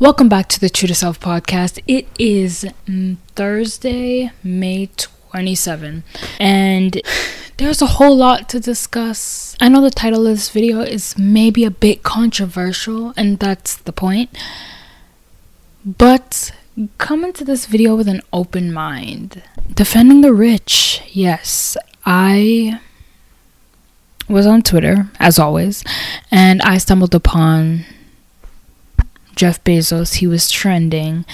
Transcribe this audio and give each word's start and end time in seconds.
Welcome 0.00 0.30
back 0.30 0.48
to 0.48 0.58
the 0.58 0.70
True 0.70 0.86
to 0.86 0.94
Self 0.94 1.20
podcast. 1.20 1.78
It 1.86 2.08
is 2.18 2.64
mm, 2.86 3.18
Thursday, 3.34 4.30
May 4.42 4.88
27, 4.96 6.04
and 6.40 7.02
there's 7.58 7.82
a 7.82 7.86
whole 7.86 8.16
lot 8.16 8.48
to 8.48 8.60
discuss. 8.60 9.54
I 9.60 9.68
know 9.68 9.82
the 9.82 9.90
title 9.90 10.26
of 10.26 10.32
this 10.32 10.48
video 10.48 10.80
is 10.80 11.18
maybe 11.18 11.66
a 11.66 11.70
bit 11.70 12.02
controversial, 12.02 13.12
and 13.14 13.38
that's 13.38 13.76
the 13.76 13.92
point. 13.92 14.30
But 15.84 16.52
come 16.96 17.22
into 17.22 17.44
this 17.44 17.66
video 17.66 17.94
with 17.94 18.08
an 18.08 18.22
open 18.32 18.72
mind. 18.72 19.42
Defending 19.74 20.22
the 20.22 20.32
rich, 20.32 21.02
yes, 21.10 21.76
I 22.06 22.80
was 24.30 24.46
on 24.46 24.62
Twitter, 24.62 25.10
as 25.20 25.38
always, 25.38 25.84
and 26.30 26.62
I 26.62 26.78
stumbled 26.78 27.14
upon 27.14 27.84
Jeff 29.36 29.62
Bezos. 29.64 30.16
He 30.16 30.26
was 30.26 30.50
trending. 30.50 31.24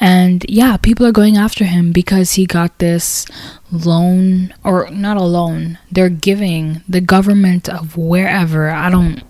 And 0.00 0.44
yeah, 0.48 0.76
people 0.76 1.06
are 1.06 1.12
going 1.12 1.36
after 1.36 1.64
him 1.64 1.92
because 1.92 2.32
he 2.32 2.46
got 2.46 2.78
this 2.78 3.26
loan, 3.70 4.54
or 4.64 4.90
not 4.90 5.16
a 5.16 5.22
loan, 5.22 5.78
they're 5.90 6.08
giving 6.08 6.82
the 6.88 7.00
government 7.00 7.68
of 7.68 7.96
wherever. 7.96 8.70
I 8.70 8.90
don't, 8.90 9.22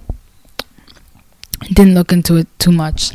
didn't 1.72 1.94
look 1.94 2.12
into 2.12 2.36
it 2.36 2.48
too 2.58 2.72
much. 2.72 3.12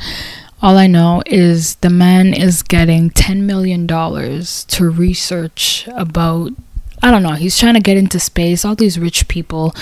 All 0.61 0.77
I 0.77 0.87
know 0.87 1.23
is 1.25 1.75
the 1.75 1.89
man 1.89 2.33
is 2.33 2.63
getting 2.63 3.09
$10 3.11 3.41
million 3.41 3.87
to 3.87 4.89
research 4.89 5.87
about, 5.93 6.51
I 7.01 7.11
don't 7.11 7.23
know, 7.23 7.33
he's 7.33 7.57
trying 7.57 7.75
to 7.75 7.79
get 7.79 7.97
into 7.97 8.19
space. 8.19 8.65
All 8.65 8.75
these 8.75 8.99
rich 8.99 9.27
people 9.29 9.73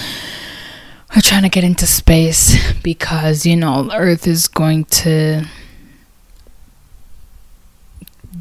are 1.16 1.22
trying 1.22 1.44
to 1.44 1.50
get 1.50 1.64
into 1.64 1.88
space 1.88 2.58
because, 2.82 3.46
you 3.46 3.56
know, 3.56 3.90
Earth 3.94 4.28
is 4.28 4.48
going 4.48 4.86
to 4.86 5.46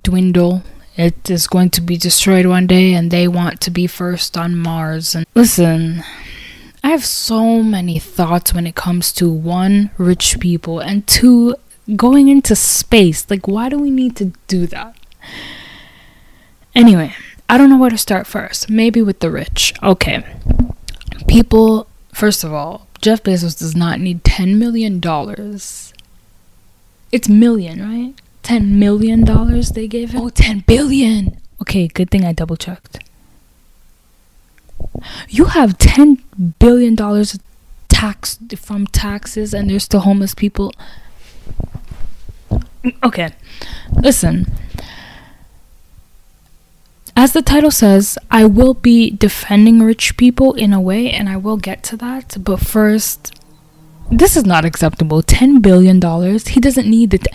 dwindle. 0.02 0.62
It 0.96 1.28
is 1.30 1.46
going 1.46 1.70
to 1.70 1.80
be 1.80 1.96
destroyed 1.96 2.46
one 2.46 2.66
day, 2.66 2.94
and 2.94 3.10
they 3.10 3.28
want 3.28 3.60
to 3.62 3.70
be 3.70 3.86
first 3.86 4.36
on 4.36 4.56
Mars. 4.56 5.14
And 5.14 5.26
listen, 5.34 6.02
I 6.82 6.88
have 6.88 7.04
so 7.04 7.62
many 7.62 7.98
thoughts 7.98 8.54
when 8.54 8.66
it 8.66 8.74
comes 8.74 9.12
to 9.12 9.30
one, 9.30 9.90
rich 9.98 10.40
people, 10.40 10.80
and 10.80 11.06
two, 11.06 11.54
going 11.94 12.28
into 12.28 12.56
space. 12.56 13.28
Like, 13.28 13.46
why 13.46 13.68
do 13.68 13.78
we 13.78 13.90
need 13.90 14.16
to 14.16 14.32
do 14.48 14.66
that? 14.68 14.96
Anyway, 16.74 17.14
I 17.48 17.58
don't 17.58 17.70
know 17.70 17.78
where 17.78 17.90
to 17.90 17.98
start 17.98 18.26
first. 18.26 18.70
Maybe 18.70 19.02
with 19.02 19.20
the 19.20 19.30
rich. 19.30 19.74
Okay. 19.82 20.24
People 21.28 21.86
First 22.16 22.44
of 22.44 22.52
all, 22.54 22.86
Jeff 23.02 23.22
Bezos 23.22 23.58
does 23.58 23.76
not 23.76 24.00
need 24.00 24.24
$10 24.24 24.56
million. 24.56 25.02
It's 27.12 27.28
million, 27.28 27.82
right? 27.82 28.14
$10 28.42 28.68
million 28.68 29.22
they 29.74 29.86
gave 29.86 30.12
him? 30.12 30.22
Oh, 30.22 30.30
10 30.30 30.60
billion. 30.60 31.38
Okay, 31.60 31.88
good 31.88 32.10
thing 32.10 32.24
I 32.24 32.32
double 32.32 32.56
checked. 32.56 33.00
You 35.28 35.44
have 35.44 35.76
$10 35.76 36.22
billion 36.58 36.96
tax 37.88 38.38
from 38.56 38.86
taxes 38.86 39.52
and 39.52 39.68
there's 39.68 39.84
still 39.84 40.00
homeless 40.00 40.34
people. 40.34 40.72
Okay, 43.04 43.28
listen. 43.92 44.50
As 47.18 47.32
the 47.32 47.40
title 47.40 47.70
says, 47.70 48.18
I 48.30 48.44
will 48.44 48.74
be 48.74 49.10
defending 49.10 49.82
rich 49.82 50.18
people 50.18 50.52
in 50.52 50.74
a 50.74 50.80
way, 50.80 51.10
and 51.10 51.30
I 51.30 51.38
will 51.38 51.56
get 51.56 51.82
to 51.84 51.96
that. 51.96 52.36
But 52.38 52.60
first, 52.60 53.34
this 54.10 54.36
is 54.36 54.44
not 54.44 54.66
acceptable. 54.66 55.22
$10 55.22 55.62
billion. 55.62 55.96
He 56.40 56.60
doesn't 56.60 56.88
need 56.88 57.14
it. 57.14 57.26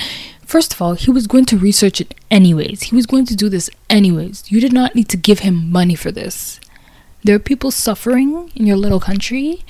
First 0.45 0.73
of 0.73 0.81
all, 0.83 0.93
he 0.93 1.09
was 1.09 1.25
going 1.25 1.45
to 1.45 1.57
research 1.57 1.99
it 1.99 2.13
anyways. 2.29 2.83
He 2.83 2.95
was 2.95 3.07
going 3.07 3.25
to 3.25 3.35
do 3.35 3.49
this 3.49 3.71
anyways. 3.89 4.51
You 4.51 4.61
did 4.61 4.71
not 4.71 4.93
need 4.93 5.09
to 5.09 5.17
give 5.17 5.39
him 5.39 5.71
money 5.71 5.95
for 5.95 6.11
this. 6.11 6.59
There 7.23 7.35
are 7.35 7.39
people 7.39 7.71
suffering 7.71 8.51
in 8.55 8.67
your 8.67 8.77
little 8.77 8.99
country, 8.99 9.63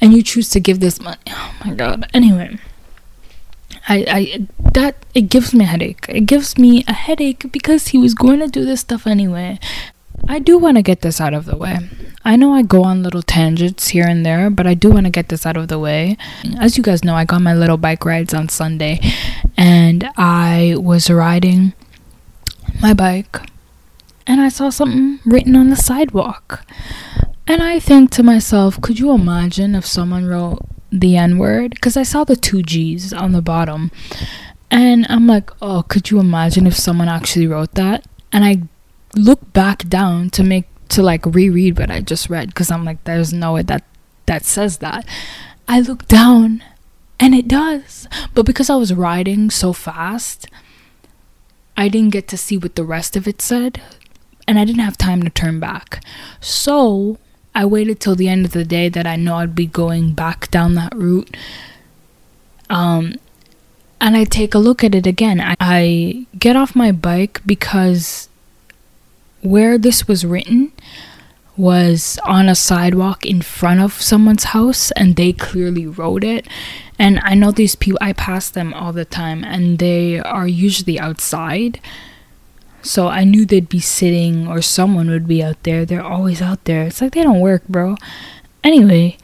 and 0.00 0.12
you 0.12 0.22
choose 0.22 0.48
to 0.50 0.60
give 0.60 0.78
this 0.78 1.00
money. 1.00 1.18
Oh 1.28 1.54
my 1.64 1.74
god. 1.74 2.08
Anyway. 2.14 2.58
I, 3.88 4.04
I 4.08 4.46
that 4.72 4.96
it 5.14 5.22
gives 5.22 5.54
me 5.54 5.64
a 5.64 5.68
headache. 5.68 6.06
It 6.08 6.22
gives 6.22 6.58
me 6.58 6.84
a 6.88 6.92
headache 6.92 7.52
because 7.52 7.88
he 7.88 7.98
was 7.98 8.14
going 8.14 8.40
to 8.40 8.48
do 8.48 8.64
this 8.64 8.80
stuff 8.80 9.06
anyway. 9.06 9.58
I 10.28 10.38
do 10.38 10.58
want 10.58 10.76
to 10.76 10.82
get 10.82 11.02
this 11.02 11.20
out 11.20 11.34
of 11.34 11.44
the 11.44 11.56
way. 11.56 11.78
I 12.24 12.36
know 12.36 12.54
I 12.54 12.62
go 12.62 12.82
on 12.84 13.02
little 13.02 13.22
tangents 13.22 13.88
here 13.88 14.06
and 14.06 14.24
there, 14.24 14.48
but 14.48 14.66
I 14.66 14.72
do 14.72 14.90
want 14.90 15.04
to 15.04 15.10
get 15.10 15.28
this 15.28 15.44
out 15.44 15.58
of 15.58 15.68
the 15.68 15.78
way. 15.78 16.16
As 16.58 16.78
you 16.78 16.82
guys 16.82 17.04
know, 17.04 17.14
I 17.14 17.26
got 17.26 17.42
my 17.42 17.54
little 17.54 17.76
bike 17.76 18.04
rides 18.04 18.32
on 18.32 18.48
Sunday 18.48 19.00
and 19.56 20.08
I 20.16 20.76
was 20.78 21.10
riding 21.10 21.74
my 22.80 22.94
bike 22.94 23.36
and 24.26 24.40
I 24.40 24.48
saw 24.48 24.70
something 24.70 25.20
written 25.26 25.54
on 25.54 25.68
the 25.68 25.76
sidewalk. 25.76 26.64
And 27.46 27.62
I 27.62 27.78
think 27.78 28.10
to 28.12 28.22
myself, 28.22 28.80
could 28.80 28.98
you 28.98 29.12
imagine 29.12 29.74
if 29.74 29.84
someone 29.84 30.26
wrote 30.26 30.64
the 30.94 31.16
N 31.16 31.38
word 31.38 31.72
because 31.72 31.96
I 31.96 32.04
saw 32.04 32.22
the 32.22 32.36
two 32.36 32.62
G's 32.62 33.12
on 33.12 33.32
the 33.32 33.42
bottom. 33.42 33.90
And 34.70 35.06
I'm 35.08 35.26
like, 35.26 35.50
oh, 35.60 35.84
could 35.86 36.10
you 36.10 36.20
imagine 36.20 36.66
if 36.66 36.76
someone 36.76 37.08
actually 37.08 37.46
wrote 37.46 37.74
that? 37.74 38.06
And 38.32 38.44
I 38.44 38.62
look 39.16 39.52
back 39.52 39.88
down 39.88 40.30
to 40.30 40.42
make 40.42 40.66
to 40.90 41.02
like 41.02 41.26
reread 41.26 41.78
what 41.78 41.90
I 41.90 42.00
just 42.00 42.30
read 42.30 42.48
because 42.48 42.70
I'm 42.70 42.84
like, 42.84 43.02
there's 43.04 43.32
no 43.32 43.54
way 43.54 43.62
that 43.62 43.84
that 44.26 44.44
says 44.44 44.78
that. 44.78 45.06
I 45.66 45.80
look 45.80 46.06
down 46.06 46.62
and 47.18 47.34
it 47.34 47.48
does. 47.48 48.08
But 48.32 48.46
because 48.46 48.70
I 48.70 48.76
was 48.76 48.94
riding 48.94 49.50
so 49.50 49.72
fast, 49.72 50.46
I 51.76 51.88
didn't 51.88 52.12
get 52.12 52.28
to 52.28 52.36
see 52.36 52.56
what 52.56 52.76
the 52.76 52.84
rest 52.84 53.16
of 53.16 53.26
it 53.26 53.42
said. 53.42 53.82
And 54.46 54.58
I 54.58 54.64
didn't 54.64 54.82
have 54.82 54.98
time 54.98 55.22
to 55.22 55.30
turn 55.30 55.58
back. 55.58 56.04
So 56.40 57.18
I 57.54 57.64
waited 57.64 58.00
till 58.00 58.16
the 58.16 58.28
end 58.28 58.44
of 58.44 58.52
the 58.52 58.64
day 58.64 58.88
that 58.88 59.06
I 59.06 59.16
know 59.16 59.36
I'd 59.36 59.54
be 59.54 59.66
going 59.66 60.12
back 60.12 60.50
down 60.50 60.74
that 60.74 60.94
route. 60.94 61.36
Um, 62.68 63.14
and 64.00 64.16
I 64.16 64.24
take 64.24 64.54
a 64.54 64.58
look 64.58 64.82
at 64.82 64.94
it 64.94 65.06
again. 65.06 65.40
I, 65.40 65.54
I 65.60 66.26
get 66.38 66.56
off 66.56 66.74
my 66.74 66.92
bike 66.92 67.40
because 67.46 68.28
where 69.40 69.78
this 69.78 70.08
was 70.08 70.24
written 70.24 70.72
was 71.56 72.18
on 72.24 72.48
a 72.48 72.54
sidewalk 72.54 73.24
in 73.24 73.40
front 73.40 73.80
of 73.80 74.00
someone's 74.00 74.44
house 74.44 74.90
and 74.92 75.14
they 75.14 75.32
clearly 75.32 75.86
wrote 75.86 76.24
it. 76.24 76.46
And 76.98 77.20
I 77.22 77.34
know 77.34 77.52
these 77.52 77.76
people, 77.76 77.98
I 78.00 78.12
pass 78.12 78.50
them 78.50 78.74
all 78.74 78.92
the 78.92 79.04
time 79.04 79.44
and 79.44 79.78
they 79.78 80.18
are 80.18 80.48
usually 80.48 80.98
outside. 80.98 81.80
So 82.84 83.08
I 83.08 83.24
knew 83.24 83.46
they'd 83.46 83.68
be 83.68 83.80
sitting 83.80 84.46
or 84.46 84.60
someone 84.60 85.08
would 85.08 85.26
be 85.26 85.42
out 85.42 85.62
there. 85.62 85.86
They're 85.86 86.04
always 86.04 86.42
out 86.42 86.64
there. 86.64 86.82
It's 86.82 87.00
like 87.00 87.14
they 87.14 87.22
don't 87.22 87.40
work, 87.40 87.66
bro. 87.66 87.96
Anyway, 88.62 89.16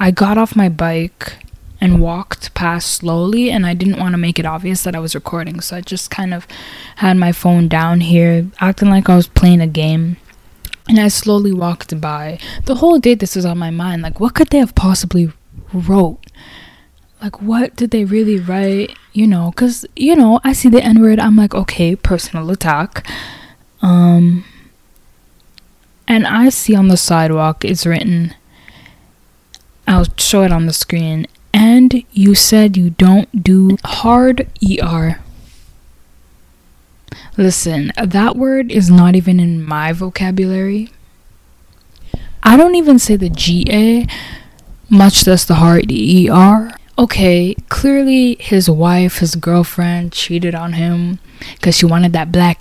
I 0.00 0.10
got 0.10 0.36
off 0.36 0.56
my 0.56 0.68
bike 0.68 1.34
and 1.80 2.02
walked 2.02 2.52
past 2.54 2.90
slowly 2.90 3.48
and 3.50 3.64
I 3.64 3.74
didn't 3.74 4.00
want 4.00 4.14
to 4.14 4.18
make 4.18 4.40
it 4.40 4.44
obvious 4.44 4.82
that 4.82 4.96
I 4.96 4.98
was 4.98 5.14
recording. 5.14 5.60
So 5.60 5.76
I 5.76 5.82
just 5.82 6.10
kind 6.10 6.34
of 6.34 6.48
had 6.96 7.16
my 7.16 7.30
phone 7.30 7.68
down 7.68 8.00
here, 8.00 8.48
acting 8.60 8.90
like 8.90 9.08
I 9.08 9.14
was 9.14 9.28
playing 9.28 9.60
a 9.60 9.68
game. 9.68 10.16
And 10.88 10.98
I 10.98 11.06
slowly 11.08 11.52
walked 11.52 12.00
by. 12.00 12.40
The 12.64 12.76
whole 12.76 12.98
day 12.98 13.14
this 13.14 13.36
was 13.36 13.46
on 13.46 13.58
my 13.58 13.70
mind. 13.70 14.02
Like 14.02 14.18
what 14.18 14.34
could 14.34 14.48
they 14.48 14.58
have 14.58 14.74
possibly 14.74 15.30
wrote? 15.72 16.25
Like 17.22 17.40
what 17.40 17.74
did 17.76 17.90
they 17.90 18.04
really 18.04 18.38
write 18.38 18.96
you 19.12 19.26
know? 19.26 19.50
Because 19.50 19.86
you 19.96 20.14
know 20.14 20.40
i 20.44 20.52
see 20.52 20.68
the 20.68 20.82
n 20.82 21.00
word 21.00 21.18
i'm 21.18 21.36
like 21.36 21.54
okay 21.54 21.96
personal 21.96 22.50
attack. 22.50 23.06
Um 23.82 24.44
and 26.08 26.26
i 26.26 26.48
see 26.50 26.74
on 26.74 26.88
the 26.88 26.96
sidewalk 26.96 27.64
it's 27.64 27.84
written 27.84 28.34
i'll 29.88 30.06
show 30.16 30.42
it 30.42 30.52
on 30.52 30.66
the 30.66 30.72
screen 30.72 31.26
and 31.52 32.04
you 32.12 32.34
said 32.34 32.76
you 32.76 32.90
don't 32.90 33.42
do 33.42 33.76
hard 33.84 34.48
er 34.82 35.20
listen 37.36 37.92
that 37.96 38.36
word 38.36 38.70
is 38.70 38.90
not 38.90 39.14
even 39.14 39.40
in 39.40 39.62
my 39.62 39.92
vocabulary. 39.92 40.90
I 42.42 42.56
don't 42.56 42.74
even 42.74 42.98
say 42.98 43.16
the 43.16 43.28
ga 43.28 44.06
much 44.88 45.26
less 45.26 45.44
the 45.44 45.56
hard 45.56 45.90
er 45.90 46.72
okay, 46.98 47.54
clearly 47.68 48.36
his 48.40 48.68
wife, 48.70 49.18
his 49.18 49.36
girlfriend 49.36 50.12
cheated 50.12 50.54
on 50.54 50.74
him 50.74 51.18
because 51.54 51.76
she 51.76 51.86
wanted 51.86 52.12
that 52.12 52.32
black, 52.32 52.60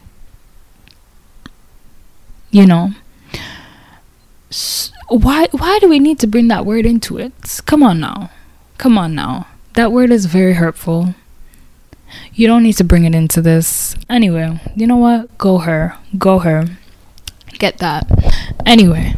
you 2.51 2.65
know. 2.65 2.91
Why 5.09 5.47
why 5.51 5.79
do 5.79 5.87
we 5.87 5.99
need 5.99 6.19
to 6.19 6.27
bring 6.27 6.47
that 6.47 6.65
word 6.65 6.85
into 6.85 7.17
it? 7.17 7.61
Come 7.65 7.83
on 7.83 7.99
now. 7.99 8.31
Come 8.77 8.97
on 8.97 9.15
now. 9.15 9.47
That 9.73 9.91
word 9.91 10.11
is 10.11 10.25
very 10.25 10.53
hurtful. 10.53 11.15
You 12.33 12.47
don't 12.47 12.63
need 12.63 12.77
to 12.77 12.83
bring 12.83 13.03
it 13.05 13.13
into 13.13 13.41
this. 13.41 13.95
Anyway, 14.09 14.59
you 14.75 14.87
know 14.87 14.97
what? 14.97 15.37
Go 15.37 15.59
her. 15.59 15.97
Go 16.17 16.39
her. 16.39 16.65
Get 17.59 17.77
that. 17.79 18.07
Anyway. 18.65 19.15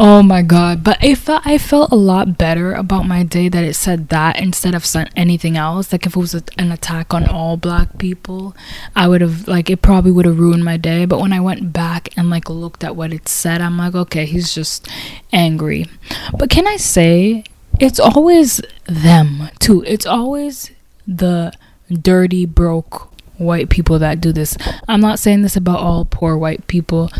Oh 0.00 0.22
my 0.22 0.42
god! 0.42 0.84
But 0.84 1.02
I 1.02 1.16
felt 1.16 1.44
I 1.44 1.58
felt 1.58 1.90
a 1.90 1.96
lot 1.96 2.38
better 2.38 2.72
about 2.72 3.04
my 3.04 3.24
day 3.24 3.48
that 3.48 3.64
it 3.64 3.74
said 3.74 4.10
that 4.10 4.38
instead 4.38 4.72
of 4.72 4.86
anything 5.16 5.56
else. 5.56 5.90
Like 5.90 6.06
if 6.06 6.14
it 6.14 6.20
was 6.20 6.34
an 6.34 6.70
attack 6.70 7.12
on 7.12 7.26
all 7.26 7.56
black 7.56 7.98
people, 7.98 8.54
I 8.94 9.08
would 9.08 9.20
have 9.22 9.48
like 9.48 9.68
it 9.68 9.82
probably 9.82 10.12
would 10.12 10.24
have 10.24 10.38
ruined 10.38 10.64
my 10.64 10.76
day. 10.76 11.04
But 11.04 11.18
when 11.18 11.32
I 11.32 11.40
went 11.40 11.72
back 11.72 12.10
and 12.16 12.30
like 12.30 12.48
looked 12.48 12.84
at 12.84 12.94
what 12.94 13.12
it 13.12 13.28
said, 13.28 13.60
I'm 13.60 13.76
like, 13.76 13.96
okay, 13.96 14.24
he's 14.24 14.54
just 14.54 14.86
angry. 15.32 15.86
But 16.38 16.48
can 16.48 16.68
I 16.68 16.76
say 16.76 17.42
it's 17.80 17.98
always 17.98 18.60
them 18.86 19.50
too? 19.58 19.82
It's 19.84 20.06
always 20.06 20.70
the 21.08 21.52
dirty, 21.90 22.46
broke 22.46 23.12
white 23.36 23.68
people 23.68 23.98
that 23.98 24.20
do 24.20 24.30
this. 24.30 24.56
I'm 24.86 25.00
not 25.00 25.18
saying 25.18 25.42
this 25.42 25.56
about 25.56 25.80
all 25.80 26.04
poor 26.04 26.36
white 26.36 26.68
people 26.68 27.10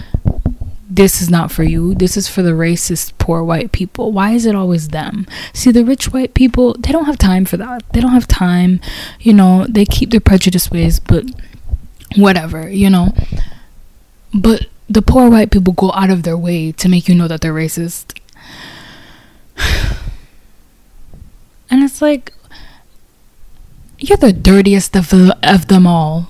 this 0.91 1.21
is 1.21 1.29
not 1.29 1.53
for 1.53 1.65
you. 1.65 1.95
This 1.95 2.17
is 2.17 2.29
for 2.29 2.43
the 2.43 2.53
racist 2.53 3.13
poor 3.19 3.43
white 3.43 3.73
people. 3.73 4.11
Why 4.11 4.31
is 4.33 4.47
it 4.47 4.55
always 4.55 4.89
them? 4.89 5.27
See, 5.53 5.71
the 5.71 5.85
rich 5.85 6.13
white 6.13 6.33
people, 6.33 6.75
they 6.79 6.93
don't 6.93 7.05
have 7.05 7.19
time 7.19 7.45
for 7.45 7.59
that. 7.59 7.83
They 7.93 8.01
don't 8.01 8.13
have 8.13 8.27
time. 8.27 8.81
You 9.21 9.35
know, 9.35 9.67
they 9.69 9.85
keep 9.85 10.11
their 10.11 10.21
prejudice 10.21 10.71
ways, 10.71 10.99
but 10.99 11.25
whatever, 12.17 12.71
you 12.71 12.89
know. 12.89 13.13
But 14.33 14.67
the 14.89 15.03
poor 15.03 15.29
white 15.29 15.51
people 15.51 15.75
go 15.75 15.93
out 15.93 16.09
of 16.09 16.23
their 16.23 16.39
way 16.39 16.73
to 16.73 16.89
make 16.89 17.07
you 17.07 17.15
know 17.15 17.29
that 17.29 17.43
they're 17.43 17.53
racist. 17.53 18.19
and 21.71 21.83
it's 21.85 22.01
like, 22.01 22.33
you're 23.99 24.17
the 24.17 24.33
dirtiest 24.33 24.97
of, 24.97 25.13
of 25.43 25.69
them 25.69 25.87
all. 25.87 26.29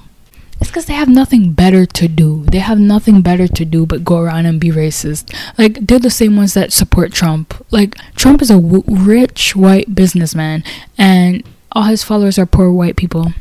It's 0.60 0.70
because 0.70 0.86
they 0.86 0.94
have 0.94 1.08
nothing 1.08 1.52
better 1.52 1.86
to 1.86 2.08
do. 2.08 2.44
They 2.50 2.58
have 2.58 2.78
nothing 2.80 3.22
better 3.22 3.46
to 3.46 3.64
do 3.64 3.86
but 3.86 4.04
go 4.04 4.18
around 4.18 4.46
and 4.46 4.60
be 4.60 4.70
racist. 4.70 5.32
Like, 5.56 5.86
they're 5.86 5.98
the 6.00 6.10
same 6.10 6.36
ones 6.36 6.54
that 6.54 6.72
support 6.72 7.12
Trump. 7.12 7.64
Like, 7.70 7.96
Trump 8.16 8.42
is 8.42 8.50
a 8.50 8.60
w- 8.60 8.82
rich 8.86 9.54
white 9.54 9.94
businessman, 9.94 10.64
and 10.96 11.44
all 11.72 11.84
his 11.84 12.02
followers 12.02 12.38
are 12.38 12.46
poor 12.46 12.72
white 12.72 12.96
people. 12.96 13.32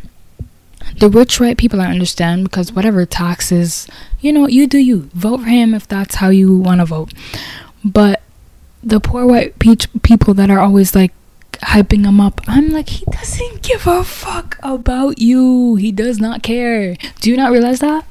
The 1.00 1.10
rich 1.10 1.40
white 1.40 1.58
people 1.58 1.82
I 1.82 1.88
understand 1.88 2.44
because 2.44 2.72
whatever 2.72 3.06
taxes, 3.06 3.88
you 4.22 4.32
know, 4.32 4.48
you 4.48 4.68
do 4.68 4.78
you. 4.78 5.10
Vote 5.14 5.42
for 5.42 5.48
him 5.48 5.74
if 5.74 5.88
that's 5.88 6.16
how 6.16 6.30
you 6.30 6.58
want 6.58 6.82
to 6.82 6.86
vote. 6.86 7.14
But 7.84 8.22
the 8.84 9.00
poor 9.00 9.26
white 9.26 9.58
pe- 9.60 9.76
people 10.04 10.34
that 10.36 10.50
are 10.50 10.60
always 10.60 10.96
like, 10.96 11.12
hyping 11.62 12.06
him 12.06 12.20
up. 12.20 12.42
I'm 12.48 12.70
like, 12.70 12.90
he 12.90 13.06
doesn't 13.06 13.64
give 13.64 13.88
a 13.88 14.04
fuck 14.04 14.58
about 14.64 15.20
you. 15.20 15.76
He 15.76 15.92
does 15.92 16.20
not 16.20 16.44
care. 16.44 16.96
Do 17.22 17.30
you 17.30 17.38
not 17.38 17.52
realize 17.52 17.80
that? 17.80 18.06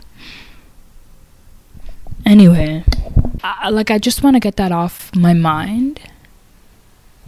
Anyway, 2.25 2.85
I, 3.45 3.71
like 3.71 3.91
I 3.91 3.99
just 3.99 4.23
want 4.23 4.35
to 4.35 4.41
get 4.41 4.57
that 4.57 4.73
off 4.73 5.15
my 5.15 5.33
mind 5.33 6.01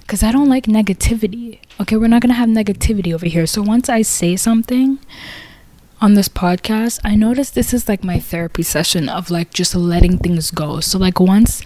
because 0.00 0.22
I 0.22 0.32
don't 0.32 0.48
like 0.48 0.64
negativity. 0.64 1.60
Okay, 1.80 1.96
we're 1.96 2.08
not 2.08 2.22
gonna 2.22 2.34
have 2.34 2.48
negativity 2.48 3.14
over 3.14 3.26
here. 3.26 3.46
So 3.46 3.62
once 3.62 3.88
I 3.88 4.02
say 4.02 4.34
something 4.34 4.98
on 6.00 6.14
this 6.14 6.28
podcast, 6.28 6.98
I 7.04 7.14
notice 7.14 7.50
this 7.50 7.72
is 7.72 7.88
like 7.88 8.02
my 8.02 8.18
therapy 8.18 8.62
session 8.62 9.08
of 9.08 9.30
like 9.30 9.52
just 9.52 9.74
letting 9.74 10.18
things 10.18 10.50
go. 10.50 10.80
So 10.80 10.98
like 10.98 11.20
once 11.20 11.62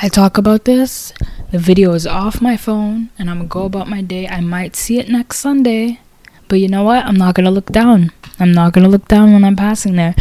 I 0.00 0.08
talk 0.08 0.38
about 0.38 0.64
this. 0.64 1.12
The 1.50 1.58
video 1.58 1.92
is 1.92 2.06
off 2.06 2.40
my 2.40 2.56
phone 2.56 3.10
and 3.18 3.30
I'm 3.30 3.38
gonna 3.38 3.48
go 3.48 3.64
about 3.64 3.88
my 3.88 4.02
day. 4.02 4.26
I 4.26 4.40
might 4.40 4.76
see 4.76 4.98
it 4.98 5.08
next 5.08 5.38
Sunday, 5.38 6.00
but 6.48 6.56
you 6.60 6.68
know 6.68 6.82
what? 6.82 7.04
I'm 7.04 7.16
not 7.16 7.34
gonna 7.34 7.50
look 7.50 7.66
down. 7.66 8.12
I'm 8.38 8.52
not 8.52 8.72
gonna 8.72 8.88
look 8.88 9.08
down 9.08 9.32
when 9.32 9.44
I'm 9.44 9.56
passing 9.56 9.96
there. 9.96 10.14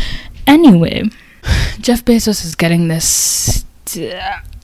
Anyway, 0.46 1.04
Jeff 1.80 2.06
Bezos 2.06 2.46
is 2.46 2.56
getting 2.56 2.88
this 2.88 3.66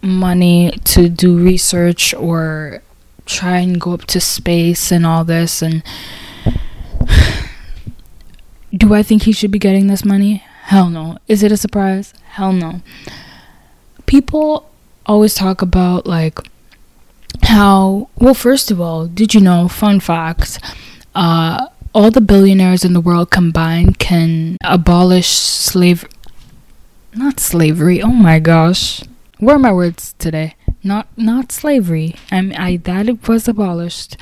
money 0.02 0.72
to 0.86 1.10
do 1.10 1.38
research 1.38 2.14
or 2.14 2.82
try 3.26 3.58
and 3.60 3.80
go 3.80 3.94
up 3.94 4.06
to 4.06 4.20
space 4.20 4.92
and 4.92 5.06
all 5.06 5.24
this 5.24 5.62
and 5.62 5.84
do 8.76 8.94
I 8.94 9.04
think 9.04 9.24
he 9.24 9.32
should 9.32 9.52
be 9.52 9.60
getting 9.60 9.88
this 9.88 10.06
money? 10.06 10.44
Hell 10.64 10.90
no. 10.90 11.18
Is 11.28 11.42
it 11.44 11.52
a 11.52 11.58
surprise? 11.58 12.14
Hell 12.34 12.54
no. 12.54 12.82
People 14.06 14.70
always 15.06 15.36
talk 15.36 15.62
about 15.62 16.06
like 16.06 16.40
how 17.44 18.10
well 18.16 18.34
first 18.34 18.72
of 18.72 18.80
all 18.82 19.08
did 19.08 19.34
you 19.34 19.42
know 19.42 19.68
fun 19.68 20.00
fact 20.00 20.60
uh 21.16 21.68
all 21.94 22.12
the 22.12 22.22
billionaires 22.22 22.86
in 22.86 22.94
the 22.94 23.02
world 23.02 23.32
combined 23.32 23.98
can 24.00 24.58
abolish 24.64 25.30
slave 25.30 26.06
not 27.16 27.40
slavery 27.40 28.02
oh 28.02 28.08
my 28.08 28.40
gosh 28.40 29.02
where 29.40 29.56
are 29.56 29.60
my 29.60 29.72
words 29.72 30.14
today? 30.20 30.56
Not 30.84 31.08
not 31.18 31.52
slavery. 31.52 32.16
I'm 32.30 32.54
i 32.58 32.76
that 32.84 33.08
it 33.08 33.28
was 33.28 33.48
abolished 33.48 34.18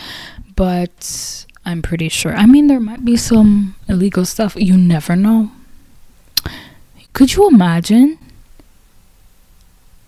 but 0.56 1.45
i'm 1.65 1.83
pretty 1.83 2.09
sure 2.09 2.35
i 2.35 2.47
mean 2.47 2.65
there 2.65 2.80
might 2.80 3.06
be 3.06 3.15
some 3.15 3.75
illegal 3.88 4.25
stuff 4.25 4.56
you 4.56 4.77
never 4.77 5.15
know. 5.15 5.51
Could 7.13 7.33
you 7.33 7.47
imagine 7.47 8.19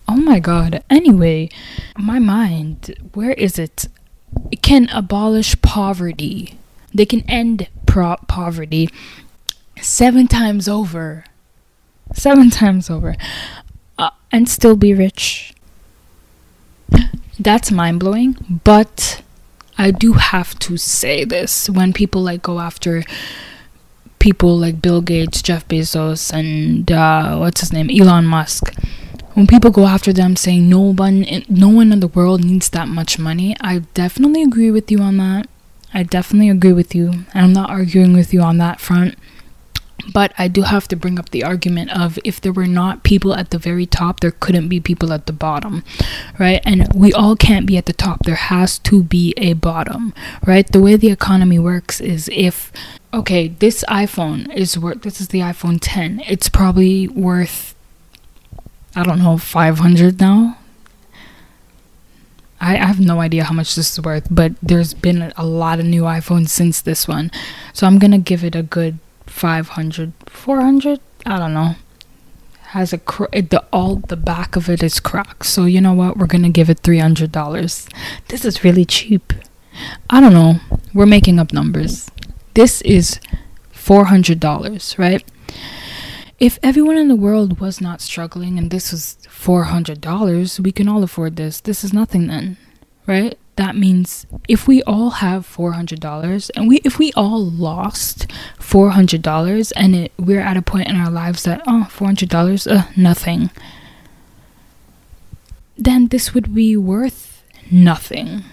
Oh 0.10 0.16
my 0.16 0.40
god. 0.40 0.84
Anyway, 0.90 1.50
my 1.96 2.18
mind, 2.18 2.96
where 3.14 3.34
is 3.34 3.60
it? 3.60 3.88
It 4.52 4.64
can 4.64 4.90
abolish 4.90 5.62
poverty. 5.62 6.58
They 6.92 7.06
can 7.06 7.22
end 7.30 7.68
pro- 7.86 8.18
poverty 8.28 8.90
seven 9.80 10.26
times 10.26 10.68
over. 10.68 11.26
Seven 12.12 12.50
times 12.62 12.90
over. 12.90 13.18
Uh, 14.00 14.10
and 14.32 14.50
still 14.50 14.76
be 14.76 14.96
rich. 14.96 15.54
That's 17.40 17.72
mind 17.72 18.00
blowing, 18.00 18.62
but 18.64 19.22
I 19.78 19.92
do 19.92 20.14
have 20.14 20.58
to 20.60 20.76
say 20.78 21.24
this 21.24 21.70
when 21.70 21.94
people 21.94 22.24
like 22.24 22.42
go 22.42 22.60
after 22.60 23.04
people 24.18 24.58
like 24.58 24.82
Bill 24.82 25.02
Gates, 25.02 25.44
Jeff 25.44 25.68
Bezos, 25.68 26.34
and 26.34 26.92
uh, 26.92 27.38
what's 27.38 27.62
his 27.62 27.72
name, 27.72 27.92
Elon 27.92 28.26
Musk 28.26 28.74
when 29.40 29.48
people 29.48 29.72
go 29.72 29.86
after 29.86 30.12
them 30.12 30.36
saying 30.36 30.68
no 30.68 30.82
one 30.82 31.26
no 31.48 31.70
one 31.70 31.94
in 31.94 32.02
the 32.02 32.10
world 32.10 32.44
needs 32.44 32.68
that 32.72 32.90
much 32.90 33.18
money 33.18 33.56
i 33.62 33.80
definitely 33.94 34.44
agree 34.44 34.70
with 34.70 34.92
you 34.92 35.00
on 35.00 35.16
that. 35.16 35.48
I 35.94 36.04
definitely 36.04 36.50
agree 36.50 36.74
with 36.74 36.94
you 36.94 37.08
and 37.34 37.46
i'm 37.46 37.54
not 37.54 37.70
arguing 37.70 38.12
with 38.12 38.34
you 38.34 38.42
on 38.42 38.58
that 38.58 38.82
front. 38.82 39.18
But 40.14 40.34
i 40.38 40.50
do 40.50 40.64
have 40.64 40.90
to 40.90 40.98
bring 40.98 41.18
up 41.18 41.30
the 41.30 41.46
argument 41.46 41.98
of 41.98 42.20
if 42.26 42.42
there 42.42 42.52
were 42.52 42.68
not 42.68 43.04
people 43.04 43.34
at 43.34 43.52
the 43.52 43.58
very 43.58 43.86
top 43.86 44.20
there 44.20 44.36
couldn't 44.44 44.68
be 44.68 44.82
people 44.82 45.14
at 45.14 45.26
the 45.26 45.32
bottom 45.32 45.86
right? 46.38 46.62
And 46.66 46.94
we 46.94 47.14
all 47.14 47.38
can't 47.38 47.66
be 47.66 47.78
at 47.78 47.86
the 47.86 47.94
top. 47.94 48.26
There 48.26 48.36
has 48.36 48.78
to 48.80 49.04
be 49.04 49.34
a 49.38 49.54
bottom 49.54 50.14
right? 50.46 50.70
The 50.70 50.82
way 50.82 50.98
the 50.98 51.12
economy 51.12 51.60
works 51.60 52.02
is 52.02 52.30
if 52.34 52.74
okay 53.14 53.48
this 53.48 53.86
iphone 53.88 54.54
is 54.54 54.78
worth 54.78 55.02
this 55.04 55.20
is 55.20 55.30
the 55.30 55.40
iphone 55.40 55.80
10 55.82 56.22
it's 56.28 56.48
probably 56.48 57.08
worth 57.08 57.74
I 58.96 59.04
don't 59.04 59.20
know, 59.20 59.38
500 59.38 60.20
now. 60.20 60.58
I, 62.62 62.76
have 62.76 63.00
no 63.00 63.22
idea 63.22 63.46
how 63.46 63.54
much 63.54 63.76
this 63.76 63.92
is 63.98 64.04
worth, 64.04 64.28
but 64.30 64.54
there's 64.62 64.94
been 64.94 65.32
a 65.38 65.46
lot 65.46 65.80
of 65.80 65.86
new 65.86 66.04
iPhones 66.04 66.50
since 66.50 66.82
this 66.82 67.08
one. 67.08 67.32
So 67.74 67.88
I'm 67.88 68.00
going 68.00 68.12
to 68.12 68.18
give 68.18 68.44
it 68.44 68.56
a 68.56 68.64
good 68.64 69.00
500, 69.28 70.12
400. 70.28 71.00
I 71.26 71.40
don't 71.40 71.54
know. 71.54 71.76
Has 72.60 72.92
a 72.92 72.98
cr- 72.98 73.32
the 73.32 73.64
all 73.72 73.96
the 73.96 74.18
back 74.18 74.56
of 74.56 74.70
it 74.70 74.84
is 74.84 75.00
cracked. 75.00 75.46
So 75.46 75.66
you 75.66 75.82
know 75.82 75.94
what? 75.94 76.18
We're 76.18 76.28
going 76.28 76.44
to 76.44 76.50
give 76.50 76.70
it 76.70 76.82
$300. 76.82 77.88
This 78.28 78.46
is 78.46 78.64
really 78.64 78.86
cheap. 78.86 79.34
I 80.10 80.20
don't 80.20 80.34
know. 80.34 80.56
We're 80.94 81.06
making 81.06 81.40
up 81.40 81.54
numbers. 81.54 82.12
This 82.54 82.82
is 82.82 83.20
$400, 83.74 84.98
right? 85.00 85.24
If 86.40 86.58
everyone 86.64 86.98
in 86.98 87.10
the 87.10 87.16
world 87.16 87.60
was 87.60 87.82
not 87.82 88.00
struggling 88.00 88.58
and 88.58 88.72
this 88.72 88.94
was 88.94 89.18
$400, 89.24 90.60
we 90.62 90.72
can 90.72 90.88
all 90.88 91.04
afford 91.04 91.36
this. 91.36 91.60
This 91.60 91.84
is 91.84 91.92
nothing 91.92 92.28
then, 92.28 92.58
right? 93.06 93.38
That 93.58 93.76
means 93.76 94.26
if 94.48 94.66
we 94.66 94.82
all 94.84 95.10
have 95.10 95.46
$400 95.46 96.52
and 96.56 96.70
we 96.70 96.78
if 96.86 96.98
we 96.98 97.12
all 97.12 97.44
lost 97.44 98.28
$400 98.58 99.74
and 99.76 99.96
it, 99.96 100.14
we're 100.18 100.40
at 100.40 100.56
a 100.56 100.62
point 100.62 100.88
in 100.88 100.96
our 100.96 101.12
lives 101.12 101.44
that 101.44 101.62
oh, 101.68 101.90
$400 101.92 102.72
uh, 102.72 102.88
nothing. 102.96 103.50
Then 105.78 106.08
this 106.08 106.34
would 106.34 106.56
be 106.56 106.78
worth 106.78 107.44
nothing 107.70 108.46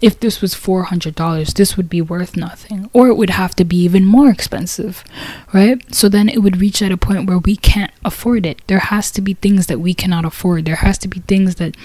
if 0.00 0.20
this 0.20 0.40
was 0.40 0.54
$400, 0.54 1.54
this 1.54 1.76
would 1.76 1.88
be 1.88 2.00
worth 2.00 2.36
nothing. 2.36 2.88
Or 2.92 3.08
it 3.08 3.16
would 3.16 3.30
have 3.30 3.54
to 3.56 3.64
be 3.64 3.76
even 3.78 4.04
more 4.04 4.30
expensive, 4.30 5.02
right? 5.52 5.82
So 5.94 6.08
then 6.08 6.28
it 6.28 6.42
would 6.42 6.60
reach 6.60 6.82
at 6.82 6.92
a 6.92 6.96
point 6.96 7.26
where 7.26 7.38
we 7.38 7.56
can't 7.56 7.92
afford 8.04 8.46
it. 8.46 8.62
There 8.68 8.78
has 8.78 9.10
to 9.12 9.20
be 9.20 9.34
things 9.34 9.66
that 9.66 9.80
we 9.80 9.94
cannot 9.94 10.24
afford. 10.24 10.64
There 10.64 10.76
has 10.76 10.98
to 10.98 11.08
be 11.08 11.20
things 11.20 11.56
that, 11.56 11.76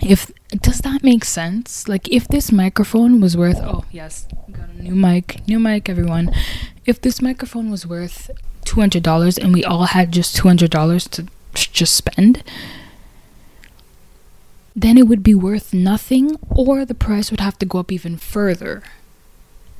if, 0.00 0.30
does 0.50 0.80
that 0.80 1.02
make 1.02 1.24
sense? 1.24 1.88
Like, 1.88 2.06
if 2.08 2.28
this 2.28 2.52
microphone 2.52 3.20
was 3.20 3.36
worth, 3.36 3.60
oh, 3.62 3.84
yes, 3.90 4.26
got 4.52 4.68
a 4.68 4.82
new 4.82 4.94
mic, 4.94 5.46
new 5.48 5.58
mic, 5.58 5.88
everyone. 5.88 6.30
If 6.84 7.00
this 7.00 7.22
microphone 7.22 7.70
was 7.70 7.86
worth 7.86 8.30
$200 8.66 9.42
and 9.42 9.54
we 9.54 9.64
all 9.64 9.84
had 9.84 10.12
just 10.12 10.36
$200 10.36 11.08
to 11.10 11.26
just 11.54 11.94
spend, 11.94 12.42
then 14.76 14.98
it 14.98 15.08
would 15.08 15.22
be 15.22 15.34
worth 15.34 15.72
nothing 15.72 16.36
or 16.50 16.84
the 16.84 16.94
price 16.94 17.30
would 17.30 17.40
have 17.40 17.58
to 17.58 17.66
go 17.66 17.78
up 17.78 17.90
even 17.90 18.18
further. 18.18 18.82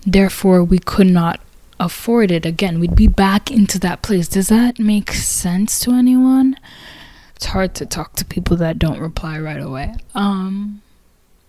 Therefore, 0.07 0.65
we 0.65 0.79
could 0.79 1.09
not 1.09 1.41
afford 1.79 2.31
it 2.31 2.47
again. 2.47 2.81
We'd 2.81 2.97
be 2.97 3.07
back 3.07 3.51
into 3.51 3.79
that 3.81 4.01
place. 4.01 4.27
Does 4.27 4.49
that 4.49 4.79
make 4.79 5.13
sense 5.13 5.79
to 5.81 5.93
anyone? 5.93 6.57
It's 7.35 7.47
hard 7.47 7.75
to 7.75 7.85
talk 7.85 8.15
to 8.15 8.25
people 8.25 8.57
that 8.57 8.79
don't 8.79 8.99
reply 8.99 9.39
right 9.39 9.61
away. 9.61 9.97
Um 10.15 10.81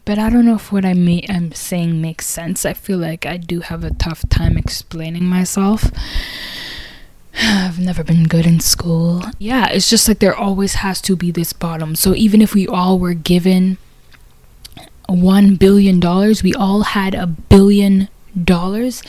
but 0.04 0.18
I 0.18 0.30
don't 0.30 0.46
know 0.46 0.56
if 0.56 0.72
what 0.72 0.86
I 0.86 0.94
mean 0.94 1.26
I'm 1.30 1.54
saying 1.54 2.02
makes 2.02 2.26
sense. 2.26 2.66
I 2.66 2.74
feel 2.74 2.98
like 2.98 3.26
I 3.26 3.38
do 3.38 3.62
have 3.62 3.86
a 3.86 3.94
tough 3.94 4.28
time 4.28 4.58
explaining 4.58 5.24
myself. 5.24 5.90
Never 7.88 8.04
been 8.04 8.26
good 8.26 8.46
in 8.46 8.60
school. 8.60 9.24
Yeah, 9.40 9.68
it's 9.70 9.90
just 9.90 10.10
like 10.10 10.20
there 10.20 10.36
always 10.36 10.74
has 10.84 11.00
to 11.04 11.16
be 11.16 11.32
this 11.32 11.54
bottom. 11.54 11.96
So 11.96 12.14
even 12.16 12.42
if 12.42 12.54
we 12.54 12.68
all 12.68 13.00
were 13.00 13.14
given 13.14 13.78
one 15.08 15.56
billion 15.56 16.02
dollars, 16.02 16.44
we 16.44 16.54
all 16.54 16.82
had 16.82 17.16
a 17.16 17.26
billion 17.28 18.10
dollars, 18.36 19.02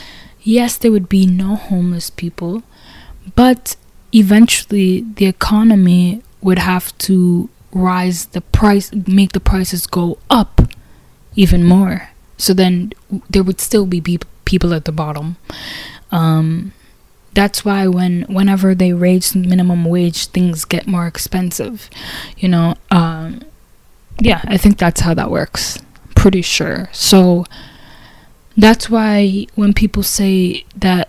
yes, 0.42 0.76
there 0.76 0.92
would 0.92 1.08
be 1.08 1.26
no 1.26 1.56
homeless 1.56 2.08
people, 2.08 2.62
but 3.34 3.74
eventually 4.14 5.04
the 5.16 5.26
economy 5.26 6.22
would 6.40 6.60
have 6.60 6.96
to 6.98 7.50
rise 7.72 8.26
the 8.26 8.40
price, 8.40 8.92
make 8.92 9.32
the 9.32 9.40
prices 9.40 9.88
go 9.88 10.18
up 10.30 10.60
even 11.34 11.64
more. 11.64 12.10
So 12.36 12.54
then 12.54 12.92
there 13.28 13.42
would 13.42 13.60
still 13.60 13.86
be 13.86 14.00
people 14.44 14.72
at 14.72 14.84
the 14.84 14.92
bottom. 14.92 15.36
Um, 16.12 16.72
that's 17.34 17.64
why 17.64 17.86
when 17.86 18.22
whenever 18.22 18.74
they 18.74 18.92
raise 18.92 19.34
minimum 19.34 19.84
wage, 19.84 20.26
things 20.26 20.64
get 20.64 20.86
more 20.86 21.06
expensive. 21.06 21.88
You 22.36 22.48
know, 22.48 22.74
um, 22.90 23.42
yeah, 24.20 24.40
I 24.44 24.56
think 24.56 24.78
that's 24.78 25.00
how 25.00 25.14
that 25.14 25.30
works. 25.30 25.78
Pretty 26.14 26.42
sure. 26.42 26.88
So 26.92 27.44
that's 28.56 28.90
why 28.90 29.46
when 29.54 29.72
people 29.72 30.02
say 30.02 30.64
that 30.74 31.08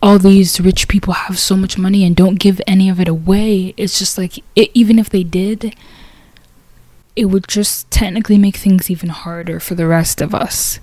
all 0.00 0.18
these 0.18 0.60
rich 0.60 0.86
people 0.86 1.12
have 1.12 1.38
so 1.38 1.56
much 1.56 1.76
money 1.76 2.04
and 2.04 2.14
don't 2.14 2.38
give 2.38 2.60
any 2.66 2.88
of 2.88 3.00
it 3.00 3.08
away, 3.08 3.74
it's 3.76 3.98
just 3.98 4.16
like 4.16 4.38
it, 4.54 4.70
even 4.74 4.98
if 4.98 5.10
they 5.10 5.24
did, 5.24 5.74
it 7.16 7.24
would 7.24 7.48
just 7.48 7.90
technically 7.90 8.38
make 8.38 8.56
things 8.56 8.90
even 8.90 9.08
harder 9.08 9.58
for 9.58 9.74
the 9.74 9.88
rest 9.88 10.20
of 10.20 10.34
us. 10.34 10.78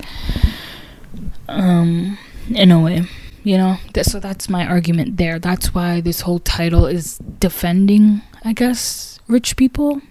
Um, 1.48 2.18
in 2.50 2.72
a 2.72 2.82
way, 2.82 3.04
you 3.46 3.58
know. 3.58 3.78
So 4.02 4.20
that's 4.20 4.50
my 4.50 4.68
argument 4.68 5.16
there. 5.16 5.40
That's 5.40 5.74
why 5.74 6.02
this 6.02 6.22
whole 6.22 6.40
title 6.40 6.86
is 6.86 7.20
defending, 7.40 8.22
I 8.44 8.52
guess, 8.52 9.20
rich 9.28 9.56
people. 9.56 10.02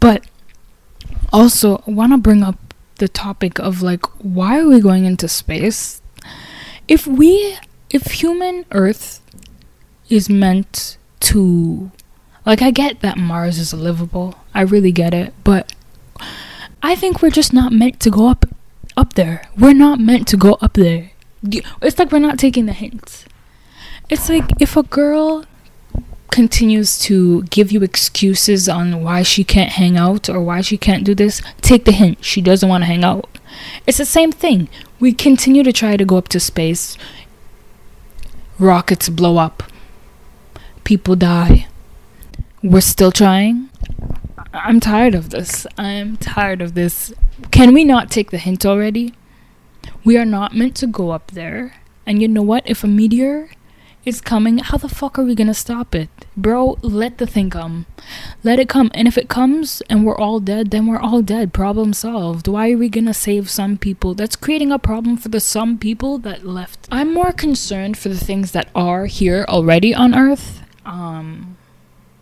But 0.00 0.26
also, 1.32 1.82
I 1.86 1.90
want 1.90 2.12
to 2.12 2.18
bring 2.18 2.42
up 2.42 2.58
the 2.96 3.08
topic 3.08 3.58
of 3.58 3.82
like 3.82 4.06
why 4.22 4.60
are 4.60 4.68
we 4.68 4.80
going 4.80 5.04
into 5.04 5.28
space 5.28 6.00
if 6.86 7.06
we 7.06 7.58
if 7.90 8.22
human 8.22 8.64
earth 8.70 9.20
is 10.08 10.30
meant 10.30 10.96
to 11.18 11.90
like 12.46 12.62
i 12.62 12.70
get 12.70 13.00
that 13.00 13.16
mars 13.16 13.58
is 13.58 13.74
livable 13.74 14.38
i 14.54 14.60
really 14.60 14.92
get 14.92 15.12
it 15.12 15.34
but 15.42 15.72
i 16.82 16.94
think 16.94 17.20
we're 17.20 17.30
just 17.30 17.52
not 17.52 17.72
meant 17.72 17.98
to 17.98 18.10
go 18.10 18.28
up 18.28 18.46
up 18.96 19.14
there 19.14 19.48
we're 19.58 19.74
not 19.74 19.98
meant 19.98 20.28
to 20.28 20.36
go 20.36 20.52
up 20.60 20.74
there 20.74 21.10
it's 21.82 21.98
like 21.98 22.10
we're 22.10 22.18
not 22.18 22.38
taking 22.38 22.66
the 22.66 22.72
hints 22.72 23.24
it's 24.08 24.28
like 24.28 24.50
if 24.60 24.76
a 24.76 24.82
girl 24.82 25.44
continues 26.34 26.98
to 26.98 27.44
give 27.44 27.70
you 27.70 27.80
excuses 27.84 28.68
on 28.68 29.04
why 29.04 29.22
she 29.22 29.44
can't 29.44 29.70
hang 29.70 29.96
out 29.96 30.28
or 30.28 30.40
why 30.40 30.60
she 30.60 30.76
can't 30.76 31.04
do 31.04 31.14
this, 31.14 31.40
take 31.60 31.84
the 31.84 31.92
hint. 31.92 32.24
She 32.24 32.40
doesn't 32.42 32.68
want 32.68 32.82
to 32.82 32.86
hang 32.86 33.04
out. 33.04 33.38
It's 33.86 33.98
the 33.98 34.04
same 34.04 34.32
thing. 34.32 34.68
We 34.98 35.12
continue 35.12 35.62
to 35.62 35.72
try 35.72 35.96
to 35.96 36.04
go 36.04 36.16
up 36.16 36.26
to 36.30 36.40
space. 36.40 36.98
Rockets 38.58 39.08
blow 39.08 39.36
up. 39.36 39.62
People 40.82 41.14
die. 41.14 41.68
We're 42.64 42.80
still 42.80 43.12
trying. 43.12 43.70
I'm 44.52 44.80
tired 44.80 45.14
of 45.14 45.30
this. 45.30 45.68
I'm 45.78 46.16
tired 46.16 46.60
of 46.60 46.74
this. 46.74 47.14
Can 47.52 47.72
we 47.72 47.84
not 47.84 48.10
take 48.10 48.32
the 48.32 48.38
hint 48.38 48.66
already? 48.66 49.14
We 50.04 50.18
are 50.18 50.26
not 50.26 50.54
meant 50.54 50.76
to 50.76 50.86
go 50.86 51.10
up 51.10 51.30
there. 51.30 51.76
And 52.06 52.20
you 52.20 52.28
know 52.28 52.42
what? 52.42 52.62
If 52.66 52.84
a 52.84 52.86
meteor 52.86 53.48
is 54.04 54.20
coming, 54.20 54.58
how 54.58 54.76
the 54.76 54.88
fuck 54.88 55.18
are 55.18 55.24
we 55.24 55.34
gonna 55.34 55.54
stop 55.54 55.94
it? 55.94 56.10
Bro, 56.36 56.78
let 56.82 57.18
the 57.18 57.26
thing 57.26 57.48
come. 57.48 57.86
Let 58.42 58.58
it 58.58 58.68
come. 58.68 58.90
And 58.92 59.08
if 59.08 59.16
it 59.16 59.28
comes 59.28 59.82
and 59.88 60.04
we're 60.04 60.18
all 60.18 60.40
dead, 60.40 60.70
then 60.70 60.86
we're 60.86 61.00
all 61.00 61.22
dead. 61.22 61.54
Problem 61.54 61.94
solved. 61.94 62.46
Why 62.46 62.72
are 62.72 62.76
we 62.76 62.88
gonna 62.90 63.14
save 63.14 63.48
some 63.48 63.78
people? 63.78 64.14
That's 64.14 64.36
creating 64.36 64.72
a 64.72 64.78
problem 64.78 65.16
for 65.16 65.30
the 65.30 65.40
some 65.40 65.78
people 65.78 66.18
that 66.18 66.44
left. 66.44 66.86
I'm 66.90 67.14
more 67.14 67.32
concerned 67.32 67.96
for 67.96 68.10
the 68.10 68.18
things 68.18 68.52
that 68.52 68.68
are 68.74 69.06
here 69.06 69.46
already 69.48 69.94
on 69.94 70.14
Earth. 70.14 70.62
Um 70.84 71.56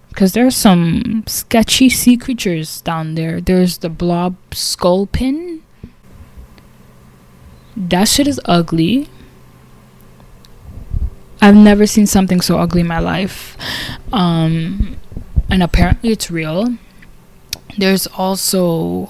because 0.08 0.34
there's 0.34 0.54
some 0.54 1.24
sketchy 1.26 1.88
sea 1.88 2.18
creatures 2.18 2.82
down 2.82 3.14
there. 3.14 3.40
There's 3.40 3.78
the 3.78 3.88
blob 3.88 4.36
sculpin. 4.52 5.61
That 7.76 8.08
shit 8.08 8.26
is 8.26 8.40
ugly. 8.44 9.08
I've 11.40 11.56
never 11.56 11.86
seen 11.86 12.06
something 12.06 12.40
so 12.40 12.58
ugly 12.58 12.82
in 12.82 12.86
my 12.86 13.00
life. 13.00 13.56
Um, 14.12 14.96
and 15.50 15.62
apparently 15.62 16.10
it's 16.10 16.30
real. 16.30 16.76
There's 17.78 18.06
also 18.06 19.08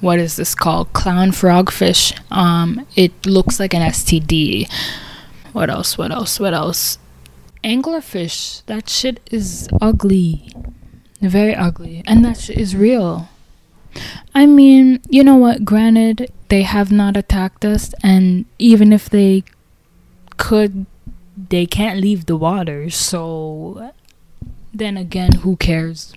what 0.00 0.18
is 0.18 0.36
this 0.36 0.54
called? 0.54 0.92
Clown 0.92 1.30
frogfish. 1.30 2.16
Um, 2.30 2.86
it 2.94 3.26
looks 3.26 3.58
like 3.58 3.74
an 3.74 3.82
STD. 3.82 4.70
What 5.52 5.70
else? 5.70 5.98
What 5.98 6.12
else? 6.12 6.38
What 6.38 6.54
else? 6.54 6.98
Anglerfish. 7.64 8.64
That 8.66 8.88
shit 8.88 9.20
is 9.30 9.68
ugly. 9.80 10.52
Very 11.20 11.54
ugly. 11.54 12.04
And 12.06 12.24
that 12.24 12.38
shit 12.38 12.58
is 12.58 12.76
real. 12.76 13.28
I 14.34 14.46
mean, 14.46 15.00
you 15.08 15.24
know 15.24 15.36
what? 15.36 15.64
Granted, 15.64 16.32
they 16.48 16.62
have 16.62 16.90
not 16.92 17.16
attacked 17.16 17.64
us, 17.64 17.94
and 18.02 18.44
even 18.58 18.92
if 18.92 19.08
they 19.08 19.44
could 20.36 20.86
they 21.48 21.66
can't 21.66 22.00
leave 22.00 22.26
the 22.26 22.36
water, 22.36 22.90
so 22.90 23.92
then 24.74 24.96
again, 24.96 25.32
who 25.42 25.56
cares? 25.56 26.14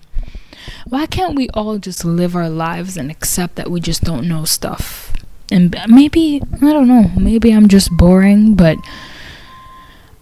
Why 0.88 1.06
can't 1.06 1.36
we 1.36 1.50
all 1.50 1.78
just 1.78 2.06
live 2.06 2.36
our 2.36 2.50
lives 2.50 2.98
and 2.98 3.12
accept 3.12 3.56
that 3.56 3.70
we 3.70 3.80
just 3.80 4.04
don't 4.04 4.28
know 4.28 4.46
stuff? 4.46 5.14
And 5.52 5.76
maybe, 5.88 6.42
I 6.62 6.72
don't 6.72 6.88
know, 6.88 7.12
maybe 7.18 7.52
I'm 7.52 7.68
just 7.68 7.92
boring, 7.92 8.56
but 8.56 8.78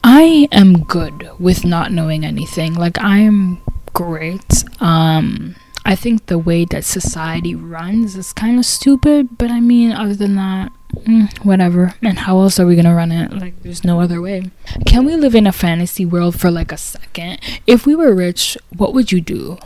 I 0.04 0.48
am 0.52 0.84
good 0.84 1.30
with 1.40 1.66
not 1.66 1.92
knowing 1.92 2.26
anything. 2.26 2.74
Like, 2.74 3.00
I 3.00 3.20
am 3.20 3.62
great. 3.94 4.64
Um, 4.80 5.56
I 5.90 5.96
think 5.96 6.28
the 6.28 6.38
way 6.38 6.66
that 6.66 6.86
society 6.86 7.56
runs 7.56 8.16
is 8.16 8.32
kind 8.32 8.60
of 8.60 8.66
stupid, 8.66 9.40
but 9.40 9.50
I 9.50 9.60
mean, 9.60 9.92
other 9.92 10.14
than 10.14 10.36
that, 10.36 10.72
mm, 10.94 11.36
whatever. 11.44 11.96
And 12.04 12.20
how 12.20 12.38
else 12.42 12.60
are 12.60 12.68
we 12.68 12.76
gonna 12.76 12.94
run 12.94 13.12
it? 13.12 13.34
Like, 13.34 13.64
there's 13.64 13.84
no 13.84 14.00
other 14.00 14.22
way. 14.22 14.52
Can 14.86 15.04
we 15.04 15.16
live 15.16 15.34
in 15.34 15.48
a 15.48 15.52
fantasy 15.52 16.06
world 16.06 16.40
for 16.40 16.52
like 16.52 16.72
a 16.72 16.78
second? 16.78 17.40
If 17.66 17.88
we 17.88 17.96
were 17.96 18.14
rich, 18.14 18.56
what 18.78 18.94
would 18.94 19.12
you 19.12 19.20
do? 19.20 19.58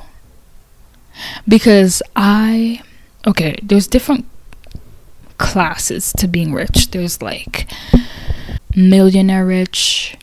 Because 1.46 2.02
I, 2.16 2.82
okay, 3.28 3.58
there's 3.62 3.88
different 3.88 4.26
classes 5.40 6.14
to 6.20 6.30
being 6.30 6.54
rich. 6.54 6.92
There's 6.92 7.22
like 7.22 7.70
millionaire 8.74 9.46
rich, 9.46 10.16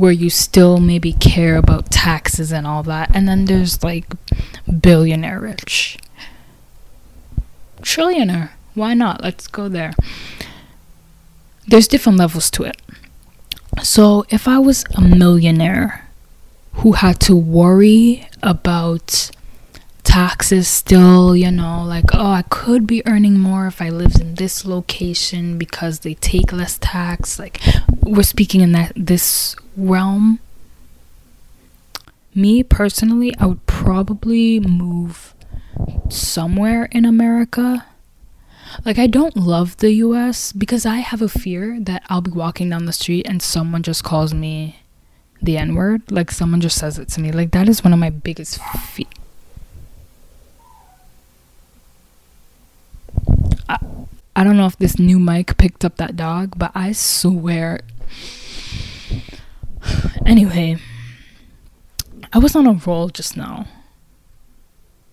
where 0.00 0.12
you 0.12 0.30
still 0.30 0.80
maybe 0.80 1.12
care 1.12 1.56
about 1.56 1.90
taxes 1.90 2.50
and 2.50 2.66
all 2.66 2.82
that. 2.82 3.10
And 3.14 3.28
then 3.28 3.44
there's 3.44 3.84
like 3.84 4.06
billionaire 4.80 5.38
rich. 5.38 5.98
Trillionaire. 7.82 8.50
Why 8.74 8.94
not? 8.94 9.22
Let's 9.22 9.46
go 9.46 9.68
there. 9.68 9.92
There's 11.68 11.86
different 11.86 12.18
levels 12.18 12.50
to 12.52 12.64
it. 12.64 12.80
So 13.82 14.24
if 14.30 14.48
I 14.48 14.58
was 14.58 14.84
a 14.94 15.02
millionaire 15.02 16.08
who 16.74 16.92
had 16.92 17.20
to 17.20 17.36
worry 17.36 18.26
about 18.42 19.30
taxes 20.10 20.66
still, 20.66 21.36
you 21.36 21.52
know, 21.52 21.84
like, 21.84 22.06
oh, 22.12 22.32
I 22.32 22.42
could 22.42 22.84
be 22.84 23.00
earning 23.06 23.38
more 23.38 23.68
if 23.68 23.80
I 23.80 23.90
lived 23.90 24.20
in 24.20 24.34
this 24.34 24.64
location 24.64 25.56
because 25.56 26.00
they 26.00 26.14
take 26.14 26.52
less 26.52 26.78
tax. 26.78 27.38
Like, 27.38 27.60
we're 28.02 28.24
speaking 28.24 28.60
in 28.60 28.72
that 28.72 28.92
this 28.96 29.54
realm. 29.76 30.40
Me 32.34 32.64
personally, 32.64 33.32
I 33.38 33.46
would 33.46 33.64
probably 33.66 34.58
move 34.58 35.32
somewhere 36.08 36.86
in 36.86 37.04
America. 37.04 37.86
Like, 38.84 38.98
I 38.98 39.06
don't 39.06 39.36
love 39.36 39.76
the 39.76 39.92
US 39.92 40.52
because 40.52 40.84
I 40.84 40.96
have 40.96 41.22
a 41.22 41.28
fear 41.28 41.78
that 41.82 42.02
I'll 42.08 42.20
be 42.20 42.32
walking 42.32 42.68
down 42.68 42.86
the 42.86 42.92
street 42.92 43.28
and 43.28 43.40
someone 43.40 43.84
just 43.84 44.02
calls 44.02 44.34
me 44.34 44.80
the 45.40 45.56
N 45.56 45.76
word. 45.76 46.10
Like, 46.10 46.32
someone 46.32 46.60
just 46.60 46.78
says 46.78 46.98
it 46.98 47.08
to 47.10 47.20
me. 47.20 47.30
Like, 47.30 47.52
that 47.52 47.68
is 47.68 47.84
one 47.84 47.92
of 47.92 48.00
my 48.00 48.10
biggest 48.10 48.60
fears 48.60 49.06
I, 53.70 53.78
I 54.40 54.44
don't 54.44 54.56
know 54.56 54.64
if 54.64 54.78
this 54.78 54.98
new 54.98 55.20
mic 55.20 55.58
picked 55.58 55.84
up 55.84 55.98
that 55.98 56.16
dog, 56.16 56.54
but 56.56 56.72
I 56.74 56.92
swear. 56.92 57.80
Anyway, 60.24 60.78
I 62.32 62.38
was 62.38 62.56
on 62.56 62.66
a 62.66 62.72
roll 62.72 63.10
just 63.10 63.36
now. 63.36 63.66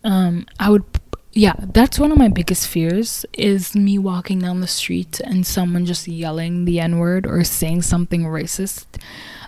Um, 0.01 0.45
I 0.61 0.69
would, 0.69 0.85
yeah, 1.33 1.55
that's 1.59 1.99
one 1.99 2.13
of 2.13 2.17
my 2.17 2.29
biggest 2.29 2.69
fears 2.69 3.25
is 3.33 3.75
me 3.75 3.97
walking 3.99 4.39
down 4.39 4.61
the 4.61 4.65
street 4.65 5.19
and 5.19 5.45
someone 5.45 5.85
just 5.85 6.07
yelling 6.07 6.63
the 6.63 6.79
N 6.79 6.97
word 6.97 7.27
or 7.27 7.43
saying 7.43 7.81
something 7.81 8.23
racist. 8.23 8.85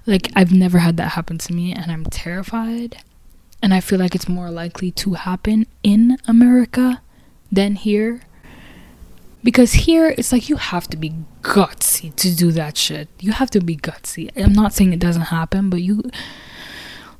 Like, 0.05 0.29
I've 0.36 0.51
never 0.51 0.79
had 0.79 0.98
that 0.98 1.13
happen 1.13 1.38
to 1.38 1.53
me, 1.53 1.71
and 1.71 1.89
I'm 1.89 2.03
terrified. 2.03 2.98
And 3.63 3.74
I 3.74 3.79
feel 3.79 3.98
like 3.98 4.13
it's 4.13 4.27
more 4.27 4.51
likely 4.51 4.91
to 4.91 5.13
happen 5.13 5.67
in 5.83 6.17
America 6.27 7.01
than 7.50 7.75
here. 7.75 8.24
Because 9.43 9.74
here, 9.74 10.13
it's 10.17 10.31
like 10.31 10.50
you 10.50 10.58
have 10.58 10.88
to 10.89 10.98
be 10.98 11.13
gutsy 11.41 12.13
to 12.15 12.36
do 12.36 12.51
that 12.51 12.75
shit. 12.77 13.08
You 13.19 13.31
have 13.31 13.50
to 13.51 13.62
be 13.62 13.77
gutsy. 13.77 14.29
I'm 14.36 14.53
not 14.53 14.74
saying 14.74 14.91
it 14.93 15.00
doesn't 15.00 15.24
happen, 15.24 15.69
but 15.69 15.81
you. 15.81 16.03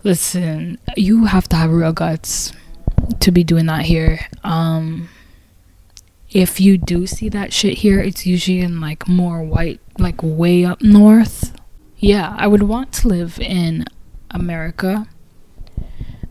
Listen, 0.04 0.78
you 0.96 1.26
have 1.26 1.48
to 1.50 1.56
have 1.56 1.72
real 1.72 1.94
guts 1.94 2.54
to 3.20 3.32
be 3.32 3.44
doing 3.44 3.66
that 3.68 3.84
here. 3.84 4.20
Um. 4.44 5.10
If 6.32 6.60
you 6.60 6.78
do 6.78 7.08
see 7.08 7.28
that 7.30 7.52
shit 7.54 7.80
here, 7.80 8.00
it's 8.00 8.24
usually 8.28 8.60
in 8.60 8.80
like 8.80 9.08
more 9.08 9.42
white, 9.42 9.82
like 9.98 10.22
way 10.22 10.64
up 10.64 10.80
north. 10.80 11.52
Yeah, 11.98 12.36
I 12.38 12.46
would 12.46 12.62
want 12.64 12.94
to 12.94 13.08
live 13.08 13.40
in 13.40 13.86
America 14.30 15.08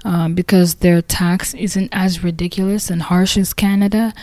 um, 0.04 0.35
because 0.35 0.76
their 0.76 1.02
tax 1.02 1.52
isn't 1.54 1.88
as 1.92 2.23
ridiculous 2.23 2.90
and 2.90 3.02
harsh 3.02 3.37
as 3.37 3.52
Canada. 3.52 4.14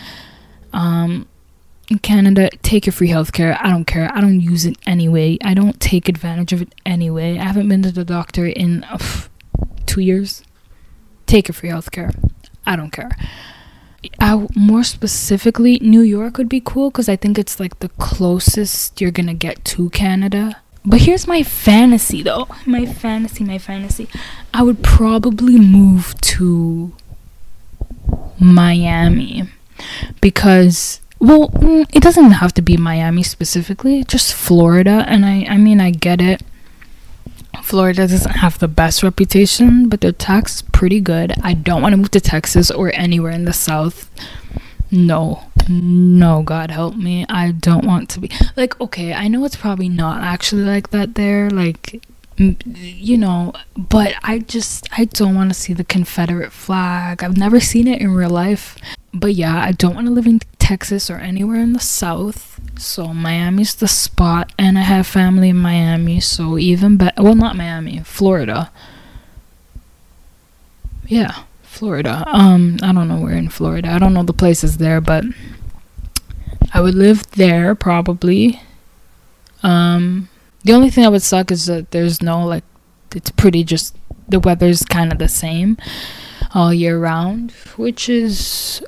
Um, 0.72 1.28
in 1.88 1.98
Canada, 1.98 2.50
take 2.62 2.86
your 2.86 2.92
free 2.92 3.08
healthcare. 3.08 3.56
I 3.60 3.70
don't 3.70 3.84
care. 3.84 4.10
I 4.12 4.20
don't 4.20 4.40
use 4.40 4.66
it 4.66 4.76
anyway. 4.86 5.38
I 5.44 5.54
don't 5.54 5.78
take 5.80 6.08
advantage 6.08 6.52
of 6.52 6.62
it 6.62 6.74
anyway. 6.84 7.38
I 7.38 7.44
haven't 7.44 7.68
been 7.68 7.82
to 7.82 7.92
the 7.92 8.04
doctor 8.04 8.46
in 8.46 8.84
uh, 8.84 8.98
two 9.86 10.00
years. 10.00 10.42
Take 11.26 11.48
your 11.48 11.54
free 11.54 11.70
healthcare. 11.70 12.12
I 12.66 12.76
don't 12.76 12.90
care. 12.90 13.16
I, 14.20 14.46
more 14.54 14.84
specifically, 14.84 15.78
New 15.80 16.00
York 16.00 16.38
would 16.38 16.48
be 16.48 16.60
cool 16.64 16.90
because 16.90 17.08
I 17.08 17.16
think 17.16 17.38
it's 17.38 17.58
like 17.58 17.78
the 17.80 17.88
closest 17.90 19.00
you're 19.00 19.10
gonna 19.10 19.34
get 19.34 19.64
to 19.66 19.90
Canada. 19.90 20.60
But 20.84 21.00
here's 21.00 21.26
my 21.26 21.42
fantasy 21.42 22.22
though. 22.22 22.46
My 22.64 22.86
fantasy, 22.86 23.42
my 23.44 23.58
fantasy. 23.58 24.08
I 24.54 24.62
would 24.62 24.82
probably 24.82 25.58
move 25.58 26.14
to 26.20 26.92
Miami 28.38 29.50
because 30.20 31.00
well, 31.18 31.48
mm, 31.48 31.86
it 31.94 32.02
doesn't 32.02 32.32
have 32.32 32.52
to 32.54 32.62
be 32.62 32.76
Miami 32.76 33.22
specifically, 33.22 34.04
just 34.04 34.34
Florida 34.34 35.04
and 35.08 35.24
I 35.24 35.46
I 35.48 35.56
mean 35.56 35.80
I 35.80 35.90
get 35.90 36.20
it. 36.20 36.42
Florida 37.62 38.06
doesn't 38.06 38.36
have 38.36 38.58
the 38.58 38.68
best 38.68 39.02
reputation, 39.02 39.88
but 39.88 40.00
their 40.00 40.12
tax 40.12 40.62
pretty 40.62 41.00
good. 41.00 41.32
I 41.42 41.54
don't 41.54 41.82
want 41.82 41.94
to 41.94 41.96
move 41.96 42.10
to 42.12 42.20
Texas 42.20 42.70
or 42.70 42.92
anywhere 42.94 43.32
in 43.32 43.44
the 43.44 43.52
south. 43.52 44.10
No, 44.90 45.42
no, 45.68 46.42
God 46.42 46.70
help 46.70 46.94
me. 46.96 47.26
I 47.28 47.50
don't 47.50 47.84
want 47.84 48.08
to 48.10 48.20
be 48.20 48.30
like, 48.56 48.80
okay, 48.80 49.12
I 49.12 49.26
know 49.26 49.44
it's 49.44 49.56
probably 49.56 49.88
not 49.88 50.22
actually 50.22 50.62
like 50.62 50.90
that 50.90 51.16
there, 51.16 51.50
like, 51.50 52.00
you 52.36 53.18
know, 53.18 53.52
but 53.76 54.14
I 54.22 54.38
just, 54.38 54.86
I 54.96 55.06
don't 55.06 55.34
want 55.34 55.50
to 55.50 55.54
see 55.58 55.72
the 55.72 55.82
Confederate 55.82 56.52
flag. 56.52 57.24
I've 57.24 57.36
never 57.36 57.58
seen 57.58 57.88
it 57.88 58.00
in 58.00 58.14
real 58.14 58.30
life. 58.30 58.76
But 59.12 59.34
yeah, 59.34 59.60
I 59.60 59.72
don't 59.72 59.94
want 59.94 60.06
to 60.06 60.12
live 60.12 60.26
in 60.26 60.40
Texas 60.66 61.08
or 61.08 61.18
anywhere 61.18 61.60
in 61.60 61.74
the 61.74 61.78
South. 61.78 62.58
So 62.76 63.14
Miami's 63.14 63.76
the 63.76 63.86
spot, 63.86 64.52
and 64.58 64.76
I 64.76 64.82
have 64.82 65.06
family 65.06 65.50
in 65.50 65.58
Miami, 65.58 66.18
so 66.18 66.58
even 66.58 66.96
better. 66.96 67.22
Well, 67.22 67.36
not 67.36 67.54
Miami, 67.54 68.00
Florida. 68.00 68.72
Yeah. 71.06 71.44
Florida. 71.62 72.24
Um, 72.26 72.78
I 72.82 72.92
don't 72.92 73.06
know 73.06 73.20
where 73.20 73.36
in 73.36 73.48
Florida. 73.48 73.92
I 73.92 74.00
don't 74.00 74.12
know 74.12 74.24
the 74.24 74.32
places 74.32 74.78
there, 74.78 75.00
but 75.00 75.24
I 76.74 76.80
would 76.80 76.96
live 76.96 77.30
there 77.32 77.76
probably. 77.76 78.60
Um, 79.62 80.28
the 80.64 80.72
only 80.72 80.90
thing 80.90 81.04
that 81.04 81.12
would 81.12 81.22
suck 81.22 81.52
is 81.52 81.66
that 81.66 81.92
there's 81.92 82.20
no 82.20 82.44
like 82.44 82.64
it's 83.14 83.30
pretty 83.30 83.62
just 83.62 83.94
the 84.26 84.40
weather's 84.40 84.82
kind 84.84 85.12
of 85.12 85.18
the 85.18 85.28
same 85.28 85.76
all 86.54 86.74
year 86.74 86.98
round, 86.98 87.52
which 87.76 88.08
is 88.08 88.82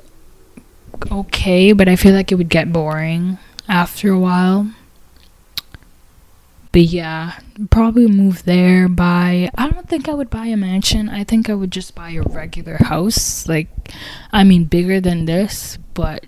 okay, 1.11 1.71
but 1.71 1.87
I 1.87 1.95
feel 1.95 2.13
like 2.13 2.31
it 2.31 2.35
would 2.35 2.49
get 2.49 2.73
boring 2.73 3.37
after 3.67 4.11
a 4.11 4.19
while. 4.19 4.71
But 6.71 6.81
yeah, 6.81 7.39
probably 7.71 8.07
move 8.07 8.43
there, 8.43 8.87
buy. 8.87 9.49
I 9.57 9.69
don't 9.69 9.89
think 9.89 10.07
I 10.07 10.13
would 10.13 10.29
buy 10.29 10.45
a 10.47 10.57
mansion. 10.57 11.09
I 11.09 11.23
think 11.23 11.49
I 11.49 11.55
would 11.55 11.71
just 11.71 11.95
buy 11.95 12.11
a 12.11 12.21
regular 12.21 12.77
house. 12.77 13.47
Like, 13.47 13.69
I 14.31 14.43
mean, 14.43 14.65
bigger 14.65 15.01
than 15.01 15.25
this, 15.25 15.77
but. 15.93 16.25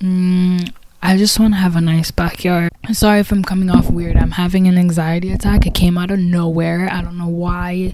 Mm, 0.00 0.72
I 1.02 1.16
just 1.16 1.40
want 1.40 1.54
to 1.54 1.58
have 1.58 1.74
a 1.74 1.80
nice 1.80 2.12
backyard. 2.12 2.70
Sorry 2.92 3.18
if 3.18 3.32
I'm 3.32 3.42
coming 3.42 3.68
off 3.68 3.90
weird. 3.90 4.16
I'm 4.16 4.32
having 4.32 4.68
an 4.68 4.78
anxiety 4.78 5.32
attack. 5.32 5.66
It 5.66 5.74
came 5.74 5.98
out 5.98 6.12
of 6.12 6.20
nowhere. 6.20 6.88
I 6.90 7.02
don't 7.02 7.18
know 7.18 7.28
why 7.28 7.92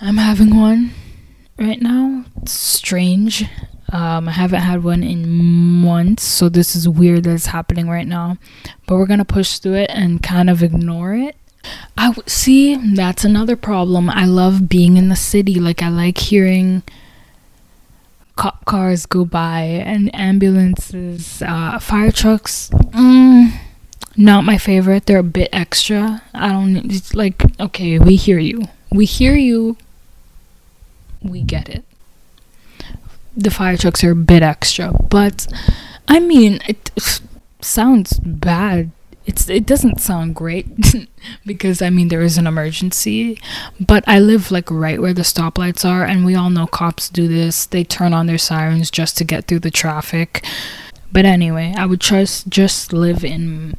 I'm 0.00 0.16
having 0.16 0.56
one 0.56 0.92
right 1.58 1.80
now. 1.80 2.24
It's 2.42 2.52
strange. 2.52 3.44
Um, 3.92 4.28
I 4.28 4.32
haven't 4.32 4.62
had 4.62 4.82
one 4.82 5.02
in 5.02 5.28
months, 5.28 6.24
so 6.24 6.48
this 6.48 6.74
is 6.74 6.88
weird 6.88 7.24
that's 7.24 7.46
happening 7.46 7.88
right 7.88 8.06
now. 8.06 8.38
But 8.86 8.96
we're 8.96 9.06
gonna 9.06 9.24
push 9.24 9.58
through 9.58 9.74
it 9.74 9.90
and 9.92 10.22
kind 10.22 10.50
of 10.50 10.62
ignore 10.62 11.14
it. 11.14 11.36
I 11.96 12.08
w- 12.08 12.22
see 12.26 12.74
that's 12.94 13.24
another 13.24 13.56
problem. 13.56 14.10
I 14.10 14.24
love 14.24 14.68
being 14.68 14.96
in 14.96 15.08
the 15.10 15.16
city. 15.16 15.54
Like 15.60 15.82
I 15.82 15.88
like 15.88 16.18
hearing 16.18 16.82
cop 18.36 18.64
cars 18.64 19.06
go 19.06 19.24
by 19.24 19.60
and 19.60 20.12
ambulances, 20.14 21.40
uh, 21.42 21.78
fire 21.78 22.10
trucks. 22.10 22.70
Mm, 22.70 23.52
not 24.16 24.44
my 24.44 24.58
favorite. 24.58 25.06
They're 25.06 25.18
a 25.18 25.22
bit 25.22 25.50
extra. 25.52 26.22
I 26.34 26.48
don't. 26.50 26.76
It's 26.90 27.14
like 27.14 27.42
okay, 27.60 27.98
we 27.98 28.16
hear 28.16 28.38
you. 28.38 28.64
We 28.90 29.04
hear 29.04 29.34
you. 29.34 29.76
We 31.24 31.42
get 31.42 31.68
it 31.68 31.84
the 33.36 33.50
fire 33.50 33.76
trucks 33.76 34.04
are 34.04 34.12
a 34.12 34.16
bit 34.16 34.42
extra, 34.42 34.92
but 35.10 35.46
I 36.08 36.20
mean, 36.20 36.60
it 36.66 36.90
sounds 37.60 38.20
bad. 38.20 38.90
It's 39.26 39.48
it 39.48 39.64
doesn't 39.64 40.00
sound 40.00 40.34
great 40.34 40.66
because 41.46 41.80
I 41.80 41.88
mean 41.88 42.08
there 42.08 42.20
is 42.20 42.36
an 42.36 42.46
emergency, 42.46 43.40
but 43.80 44.04
I 44.06 44.18
live 44.18 44.50
like 44.50 44.70
right 44.70 45.00
where 45.00 45.14
the 45.14 45.22
stoplights 45.22 45.88
are, 45.88 46.04
and 46.04 46.26
we 46.26 46.34
all 46.34 46.50
know 46.50 46.66
cops 46.66 47.08
do 47.08 47.26
this. 47.26 47.64
They 47.66 47.84
turn 47.84 48.12
on 48.12 48.26
their 48.26 48.38
sirens 48.38 48.90
just 48.90 49.16
to 49.18 49.24
get 49.24 49.46
through 49.46 49.60
the 49.60 49.70
traffic. 49.70 50.44
But 51.10 51.24
anyway, 51.24 51.72
I 51.76 51.86
would 51.86 52.00
just 52.00 52.48
just 52.48 52.92
live 52.92 53.24
in 53.24 53.76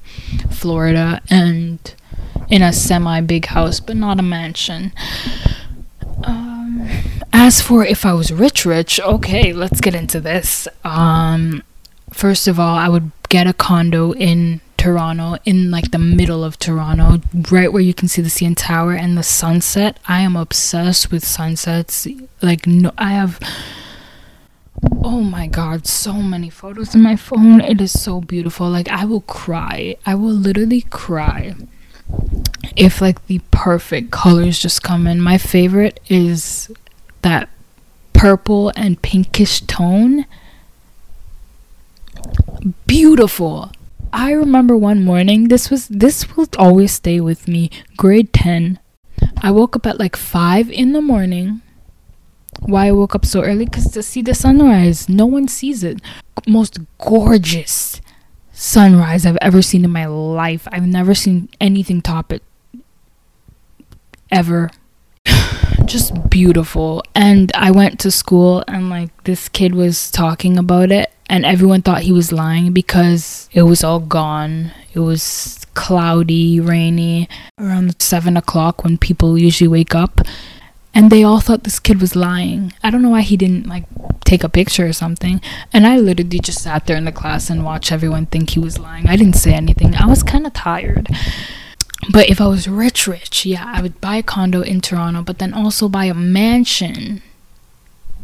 Florida 0.50 1.22
and 1.30 1.94
in 2.50 2.64
a 2.64 2.74
semi 2.74 3.22
big 3.22 3.46
house, 3.48 3.80
but 3.80 3.96
not 3.96 4.20
a 4.20 4.24
mansion. 4.24 4.94
As 7.46 7.62
for 7.62 7.86
if 7.86 8.08
I 8.08 8.14
was 8.14 8.32
rich, 8.32 8.66
rich, 8.66 9.00
okay, 9.00 9.54
let's 9.54 9.80
get 9.80 9.94
into 9.94 10.20
this. 10.20 10.68
Um, 10.84 11.62
first 12.10 12.48
of 12.48 12.60
all, 12.60 12.76
I 12.76 12.90
would 12.90 13.12
get 13.30 13.46
a 13.46 13.54
condo 13.54 14.14
in 14.14 14.62
Toronto, 14.78 15.38
in 15.46 15.70
like 15.70 15.92
the 15.92 16.00
middle 16.00 16.44
of 16.44 16.58
Toronto, 16.58 17.22
right 17.52 17.72
where 17.72 17.84
you 17.84 17.94
can 17.94 18.08
see 18.08 18.24
the 18.24 18.30
CN 18.30 18.56
Tower 18.58 18.94
and 18.94 19.16
the 19.16 19.22
sunset. 19.22 20.00
I 20.08 20.22
am 20.22 20.36
obsessed 20.36 21.12
with 21.12 21.24
sunsets. 21.24 22.08
Like, 22.42 22.66
no, 22.66 22.92
I 22.98 23.12
have. 23.12 23.40
Oh 25.04 25.22
my 25.22 25.46
god, 25.46 25.86
so 25.86 26.14
many 26.14 26.50
photos 26.50 26.96
in 26.96 27.04
my 27.04 27.16
phone. 27.16 27.62
It 27.62 27.80
is 27.80 27.92
so 27.92 28.22
beautiful. 28.22 28.72
Like, 28.72 28.90
I 28.90 29.06
will 29.06 29.22
cry. 29.22 29.98
I 30.04 30.16
will 30.16 30.34
literally 30.34 30.82
cry 30.82 31.54
if 32.76 33.02
like 33.02 33.28
the 33.28 33.40
perfect 33.52 34.10
colors 34.10 34.58
just 34.58 34.82
come 34.82 35.06
in. 35.06 35.22
My 35.22 35.38
favorite 35.38 36.00
is 36.10 36.72
that 37.26 37.50
purple 38.14 38.72
and 38.76 39.02
pinkish 39.02 39.62
tone. 39.62 40.26
Beautiful. 42.86 43.72
I 44.14 44.32
remember 44.32 44.78
one 44.78 45.04
morning, 45.04 45.48
this 45.48 45.72
was 45.72 45.88
this 45.88 46.38
will 46.38 46.48
always 46.58 46.94
stay 46.94 47.20
with 47.20 47.48
me. 47.48 47.72
Grade 47.98 48.32
10. 48.32 48.80
I 49.42 49.50
woke 49.50 49.76
up 49.76 49.88
at 49.88 50.00
like 50.00 50.16
5 50.16 50.70
in 50.70 50.94
the 50.94 51.02
morning. 51.02 51.62
Why 52.60 52.88
I 52.88 52.92
woke 52.92 53.16
up 53.16 53.26
so 53.26 53.42
early? 53.42 53.66
Because 53.66 53.92
to 53.92 54.04
see 54.04 54.22
the 54.22 54.36
sunrise. 54.36 55.10
No 55.10 55.26
one 55.26 55.48
sees 55.48 55.84
it. 55.84 56.00
Most 56.48 56.78
gorgeous 57.00 58.02
sunrise 58.54 59.26
I've 59.26 59.42
ever 59.42 59.64
seen 59.64 59.84
in 59.84 59.92
my 59.92 60.06
life. 60.06 60.68
I've 60.72 60.88
never 60.88 61.16
seen 61.16 61.50
anything 61.60 62.04
top 62.04 62.32
it 62.32 62.44
ever. 64.32 64.70
Just 65.86 66.30
beautiful. 66.30 67.04
And 67.14 67.52
I 67.56 67.72
went 67.72 68.00
to 68.02 68.12
school 68.12 68.64
and 68.68 68.90
like 68.90 69.24
this 69.24 69.50
kid 69.50 69.76
was 69.76 70.12
talking 70.12 70.58
about 70.58 70.92
it 70.92 71.12
and 71.30 71.46
everyone 71.46 71.82
thought 71.82 72.02
he 72.02 72.12
was 72.12 72.32
lying 72.32 72.72
because 72.72 73.50
it 73.52 73.64
was 73.64 73.84
all 73.84 74.00
gone. 74.00 74.72
It 74.94 75.00
was 75.00 75.66
cloudy, 75.74 76.60
rainy 76.60 77.28
around 77.60 78.02
seven 78.02 78.38
o'clock 78.38 78.84
when 78.84 78.98
people 78.98 79.38
usually 79.38 79.68
wake 79.68 79.96
up. 79.96 80.22
And 80.94 81.12
they 81.12 81.24
all 81.24 81.42
thought 81.42 81.66
this 81.66 81.80
kid 81.80 82.00
was 82.00 82.16
lying. 82.16 82.72
I 82.82 82.90
don't 82.90 83.02
know 83.02 83.10
why 83.10 83.22
he 83.22 83.36
didn't 83.36 83.68
like 83.68 83.84
take 84.24 84.44
a 84.46 84.50
picture 84.50 84.88
or 84.88 84.94
something. 84.94 85.42
And 85.74 85.86
I 85.86 85.98
literally 85.98 86.40
just 86.40 86.62
sat 86.64 86.86
there 86.86 86.96
in 86.96 87.04
the 87.04 87.12
class 87.12 87.50
and 87.50 87.66
watched 87.66 87.92
everyone 87.92 88.28
think 88.28 88.52
he 88.52 88.60
was 88.60 88.80
lying. 88.80 89.08
I 89.08 89.18
didn't 89.18 89.36
say 89.36 89.54
anything. 89.54 89.96
I 89.96 90.06
was 90.06 90.24
kind 90.24 90.48
of 90.48 90.54
tired. 90.54 91.10
But 92.12 92.30
if 92.30 92.40
I 92.40 92.48
was 92.48 92.68
rich, 92.68 93.08
rich, 93.08 93.46
yeah, 93.46 93.72
I 93.74 93.82
would 93.82 94.00
buy 94.02 94.18
a 94.18 94.24
condo 94.24 94.62
in 94.62 94.82
Toronto, 94.82 95.22
but 95.22 95.40
then 95.40 95.54
also 95.54 95.90
buy 95.90 96.06
a 96.06 96.14
mansion 96.14 97.22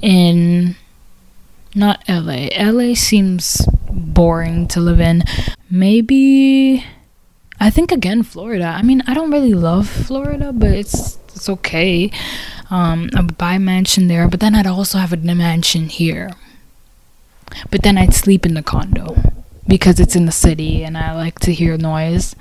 in 0.02 0.76
not 1.74 2.04
LA. 2.08 2.50
LA 2.58 2.94
seems 2.96 3.66
boring 3.90 4.68
to 4.70 4.80
live 4.80 5.00
in. 5.00 5.24
Maybe 5.70 6.86
I 7.60 7.70
think 7.70 7.92
again 7.92 8.24
Florida. 8.24 8.66
I 8.66 8.82
mean, 8.82 9.04
I 9.08 9.14
don't 9.14 9.32
really 9.32 9.54
love 9.54 9.88
Florida, 9.88 10.52
but 10.52 10.72
it's 10.72 11.18
it's 11.34 11.50
okay. 11.50 12.12
Um, 12.70 13.10
I 13.16 13.22
would 13.22 13.38
buy 13.38 13.54
a 13.54 13.60
mansion 13.60 14.08
there, 14.08 14.28
but 14.28 14.40
then 14.40 14.56
I'd 14.56 14.68
also 14.68 14.98
have 14.98 15.14
a 15.14 15.18
mansion 15.18 15.88
here. 15.90 16.32
But 17.70 17.84
then 17.84 17.98
I'd 17.98 18.14
sleep 18.14 18.46
in 18.46 18.54
the 18.54 18.64
condo 18.64 19.16
because 19.68 20.00
it's 20.00 20.16
in 20.16 20.26
the 20.26 20.32
city 20.32 20.84
and 20.84 20.98
I 20.98 21.14
like 21.14 21.40
to 21.40 21.54
hear 21.54 21.78
noise. 21.78 22.36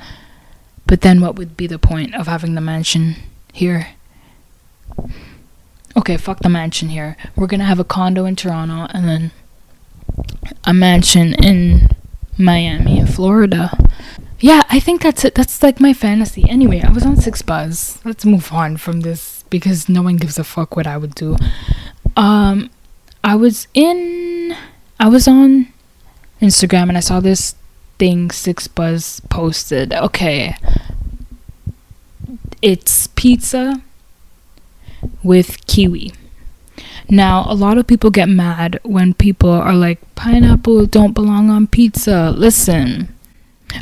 But 0.91 1.03
then 1.03 1.21
what 1.21 1.37
would 1.37 1.57
be 1.57 1.69
the 1.69 1.79
point 1.79 2.17
of 2.17 2.27
having 2.27 2.57
the 2.57 2.61
mansion 2.61 3.15
here? 3.53 3.91
Okay, 5.97 6.17
fuck 6.17 6.41
the 6.41 6.49
mansion 6.49 6.89
here. 6.89 7.17
We're 7.37 7.47
gonna 7.47 7.63
have 7.63 7.79
a 7.79 7.85
condo 7.85 8.25
in 8.25 8.35
Toronto 8.35 8.89
and 8.93 9.09
then 9.09 9.31
a 10.65 10.75
mansion 10.75 11.35
in 11.35 11.91
Miami, 12.37 13.07
Florida. 13.07 13.71
Yeah, 14.41 14.65
I 14.69 14.81
think 14.81 15.03
that's 15.03 15.25
it. 15.25 15.37
That's 15.37 15.63
like 15.63 15.79
my 15.79 15.93
fantasy. 15.93 16.45
Anyway, 16.51 16.81
I 16.81 16.91
was 16.91 17.07
on 17.07 17.15
6ixBuzz. 17.15 18.05
Let's 18.05 18.25
move 18.25 18.53
on 18.53 18.77
from 18.77 19.03
this 19.03 19.45
because 19.49 19.89
no 19.89 20.03
one 20.03 20.17
gives 20.17 20.41
a 20.41 20.45
fuck 20.45 20.75
what 20.75 20.89
I 20.89 20.97
would 20.97 21.15
do. 21.15 21.37
Um, 22.17 22.69
I 23.23 23.37
was 23.37 23.69
in. 23.75 24.57
I 24.99 25.07
was 25.07 25.29
on 25.29 25.69
Instagram 26.43 26.89
and 26.89 26.97
I 26.97 27.01
saw 27.01 27.21
this 27.21 27.55
thing 28.01 28.31
6ixBuzz 28.31 29.29
posted. 29.29 29.93
Okay. 29.93 30.57
It's 32.63 33.07
pizza 33.09 33.83
with 35.23 35.67
kiwi. 35.67 36.15
Now, 37.11 37.45
a 37.47 37.55
lot 37.55 37.77
of 37.77 37.87
people 37.87 38.11
get 38.11 38.29
mad 38.29 38.81
when 38.85 39.13
people 39.15 39.51
are 39.51 39.75
like, 39.75 39.99
pineapple 40.15 40.87
don't 40.87 41.13
belong 41.13 41.51
on 41.51 41.67
pizza. 41.67 42.31
Listen, 42.31 43.15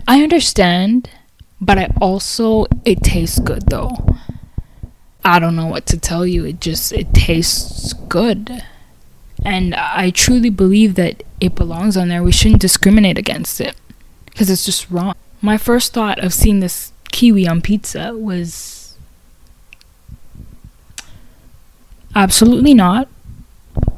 I 0.09 0.23
understand, 0.23 1.09
but 1.61 1.79
I 1.79 1.91
also, 2.01 2.67
it 2.85 3.03
tastes 3.03 3.39
good 3.39 3.69
though. 3.69 3.93
I 5.25 5.39
don't 5.39 5.57
know 5.57 5.67
what 5.67 5.87
to 5.87 5.99
tell 5.99 6.27
you. 6.27 6.45
It 6.45 6.61
just, 6.61 6.93
it 6.93 7.15
tastes 7.15 7.93
good. 7.93 8.65
And 9.45 9.75
I 9.77 10.11
truly 10.11 10.51
believe 10.51 10.97
that 10.97 11.23
it 11.41 11.55
belongs 11.55 11.97
on 11.97 12.09
there. 12.09 12.25
We 12.25 12.33
shouldn't 12.33 12.63
discriminate 12.63 13.19
against 13.19 13.61
it 13.61 13.77
because 14.39 14.51
it's 14.51 14.65
just 14.65 14.89
wrong. 14.89 15.17
My 15.43 15.59
first 15.59 15.93
thought 15.93 16.23
of 16.23 16.33
seeing 16.33 16.61
this 16.61 16.93
kiwi 17.11 17.49
on 17.49 17.61
pizza 17.61 18.17
was 18.17 18.97
absolutely 22.15 22.73
not. 22.73 23.09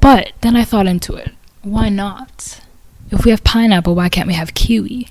But 0.01 0.33
then 0.41 0.57
I 0.57 0.65
thought 0.65 0.87
into 0.87 1.15
it. 1.15 1.33
Why 1.61 1.91
not? 1.91 2.63
If 3.11 3.27
we 3.27 3.33
have 3.33 3.45
pineapple, 3.45 3.95
why 3.95 4.09
can't 4.09 4.29
we 4.29 4.33
have 4.33 4.55
kiwi? 4.55 5.09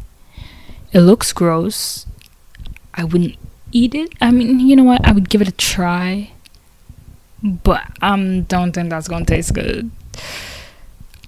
It 0.94 1.02
looks 1.02 1.32
gross. 1.32 2.08
I 2.96 3.04
wouldn't 3.04 3.36
eat 3.72 3.94
it. 3.94 4.14
I 4.20 4.32
mean, 4.32 4.60
you 4.60 4.76
know 4.76 4.84
what? 4.84 5.08
I 5.08 5.12
would 5.12 5.30
give 5.30 5.44
it 5.44 5.48
a 5.48 5.52
try. 5.52 6.32
But 7.44 7.84
I 8.02 8.16
um, 8.16 8.44
don't 8.44 8.72
think 8.72 8.90
that's 8.90 9.08
going 9.08 9.28
to 9.28 9.32
taste 9.32 9.54
good. 9.54 9.92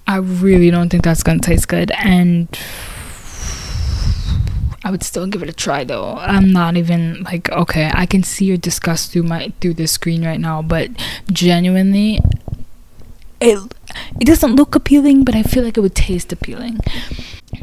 I 0.07 0.15
really 0.15 0.71
don't 0.71 0.89
think 0.89 1.03
that's 1.03 1.21
going 1.21 1.39
to 1.39 1.45
taste 1.47 1.67
good. 1.67 1.91
And 1.91 2.47
I 4.83 4.91
would 4.91 5.03
still 5.03 5.27
give 5.27 5.43
it 5.43 5.49
a 5.49 5.53
try 5.53 5.83
though. 5.83 6.15
I'm 6.15 6.51
not 6.51 6.75
even 6.77 7.23
like 7.23 7.49
okay, 7.49 7.91
I 7.93 8.05
can 8.05 8.23
see 8.23 8.45
your 8.45 8.57
disgust 8.57 9.11
through 9.11 9.23
my 9.23 9.53
through 9.61 9.75
the 9.75 9.87
screen 9.87 10.25
right 10.25 10.39
now, 10.39 10.61
but 10.61 10.89
genuinely 11.31 12.19
it 13.39 13.59
it 14.19 14.25
doesn't 14.25 14.55
look 14.55 14.75
appealing, 14.75 15.23
but 15.23 15.35
I 15.35 15.43
feel 15.43 15.63
like 15.63 15.77
it 15.77 15.81
would 15.81 15.95
taste 15.95 16.31
appealing. 16.31 16.79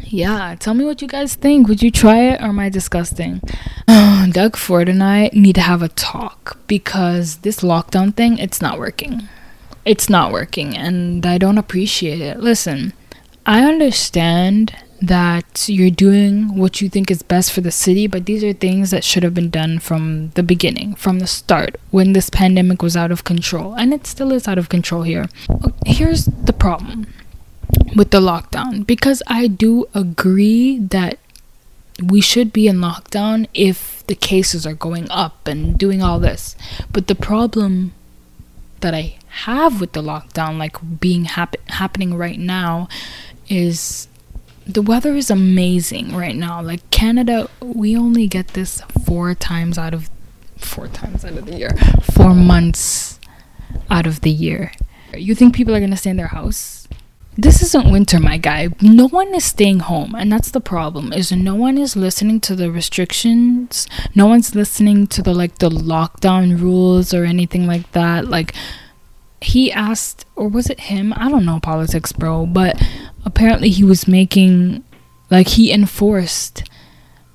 Yeah, 0.05 0.55
tell 0.59 0.75
me 0.75 0.85
what 0.85 1.03
you 1.03 1.09
guys 1.09 1.35
think. 1.35 1.69
Would 1.69 1.83
you 1.83 1.91
try 1.91 2.21
it 2.21 2.41
or 2.41 2.47
am 2.47 2.59
I 2.59 2.69
disgusting? 2.69 3.41
Doug 4.31 4.57
Ford 4.57 4.89
and 4.89 5.03
I 5.03 5.31
need 5.33 5.55
to 5.57 5.61
have 5.61 5.83
a 5.83 5.89
talk 5.89 6.59
because 6.67 7.39
this 7.39 7.61
lockdown 7.61 8.15
thing, 8.15 8.39
it's 8.39 8.61
not 8.61 8.79
working. 8.79 9.29
It's 9.85 10.09
not 10.09 10.33
working 10.33 10.77
and 10.77 11.25
I 11.27 11.39
don't 11.39 11.59
appreciate 11.59 12.21
it. 12.21 12.41
Listen, 12.41 12.93
I 13.47 13.65
understand 13.65 14.75
that 15.01 15.69
you're 15.69 15.91
doing 15.91 16.57
what 16.57 16.81
you 16.81 16.89
think 16.89 17.11
is 17.11 17.23
best 17.23 17.53
for 17.53 17.61
the 17.61 17.71
city, 17.71 18.07
but 18.07 18.27
these 18.27 18.43
are 18.43 18.53
things 18.53 18.91
that 18.91 19.05
should 19.05 19.23
have 19.23 19.35
been 19.35 19.51
done 19.51 19.79
from 19.79 20.31
the 20.31 20.43
beginning, 20.43 20.95
from 20.95 21.21
the 21.21 21.27
start, 21.27 21.77
when 21.91 22.13
this 22.13 22.31
pandemic 22.31 22.83
was 22.83 22.97
out 22.97 23.11
of 23.11 23.25
control. 23.25 23.75
And 23.75 23.95
it 23.95 24.07
still 24.07 24.33
is 24.33 24.49
out 24.49 24.59
of 24.59 24.69
control 24.69 25.03
here. 25.03 25.27
Here's 25.87 26.25
the 26.25 26.53
problem 26.53 27.07
with 27.95 28.11
the 28.11 28.21
lockdown 28.21 28.87
because 28.87 29.23
I 29.27 29.47
do 29.47 29.87
agree 29.95 30.79
that 30.79 31.19
we 32.03 32.21
should 32.21 32.53
be 32.53 32.69
in 32.69 32.77
lockdown 32.77 33.49
if 33.55 34.07
the 34.07 34.15
cases 34.15 34.67
are 34.67 34.75
going 34.75 35.11
up 35.11 35.47
and 35.47 35.79
doing 35.79 36.03
all 36.03 36.19
this. 36.19 36.57
But 36.93 37.07
the 37.07 37.15
problem 37.15 37.93
that 38.81 38.95
I 38.95 39.17
have 39.29 39.81
with 39.81 39.93
the 39.93 40.03
lockdown, 40.03 40.59
like 40.59 40.77
being 41.01 41.25
hap- 41.25 41.69
happening 41.69 42.15
right 42.15 42.39
now, 42.39 42.89
is 43.49 44.09
the 44.69 44.83
weather 44.83 45.15
is 45.15 45.31
amazing 45.31 46.15
right 46.15 46.37
now. 46.37 46.61
Like 46.61 46.89
Canada, 46.91 47.49
we 47.63 47.97
only 47.97 48.27
get 48.27 48.49
this 48.49 48.83
four 49.05 49.35
times 49.35 49.79
out 49.79 49.95
of 49.95 50.11
four 50.59 50.89
times 50.89 51.25
out 51.25 51.33
of 51.33 51.47
the 51.47 51.57
year, 51.57 51.71
four 52.13 52.35
months 52.35 53.19
out 53.91 54.07
of 54.07 54.21
the 54.21 54.31
year. 54.31 54.73
You 55.15 55.35
think 55.35 55.55
people 55.55 55.75
are 55.75 55.81
gonna 55.81 55.97
stay 55.97 56.11
in 56.11 56.19
their 56.19 56.29
house? 56.29 56.87
This 57.37 57.63
isn't 57.63 57.91
winter, 57.91 58.19
my 58.19 58.37
guy. 58.37 58.69
No 58.83 59.09
one 59.09 59.33
is 59.35 59.45
staying 59.45 59.81
home, 59.81 60.15
and 60.15 60.31
that's 60.31 60.51
the 60.51 60.61
problem. 60.61 61.13
Is 61.13 61.33
no 61.33 61.55
one 61.55 61.79
is 61.79 61.97
listening 61.97 62.41
to 62.41 62.57
the 62.57 62.71
restrictions. 62.71 63.87
No 64.15 64.27
one's 64.27 64.55
listening 64.55 65.07
to 65.07 65.23
the 65.23 65.33
like 65.33 65.59
the 65.59 65.71
lockdown 65.71 66.61
rules 66.61 67.15
or 67.15 67.25
anything 67.25 67.67
like 67.67 67.93
that. 67.93 68.27
Like 68.27 68.55
he 69.41 69.73
asked, 69.73 70.27
or 70.37 70.49
was 70.49 70.69
it 70.69 70.81
him? 70.81 71.15
I 71.17 71.31
don't 71.31 71.47
know 71.47 71.61
politics, 71.61 72.13
bro, 72.13 72.45
but 72.45 72.83
apparently 73.29 73.69
he 73.69 73.85
was 73.85 74.09
making 74.09 74.83
like 75.31 75.49
he 75.49 75.71
enforced 75.71 76.65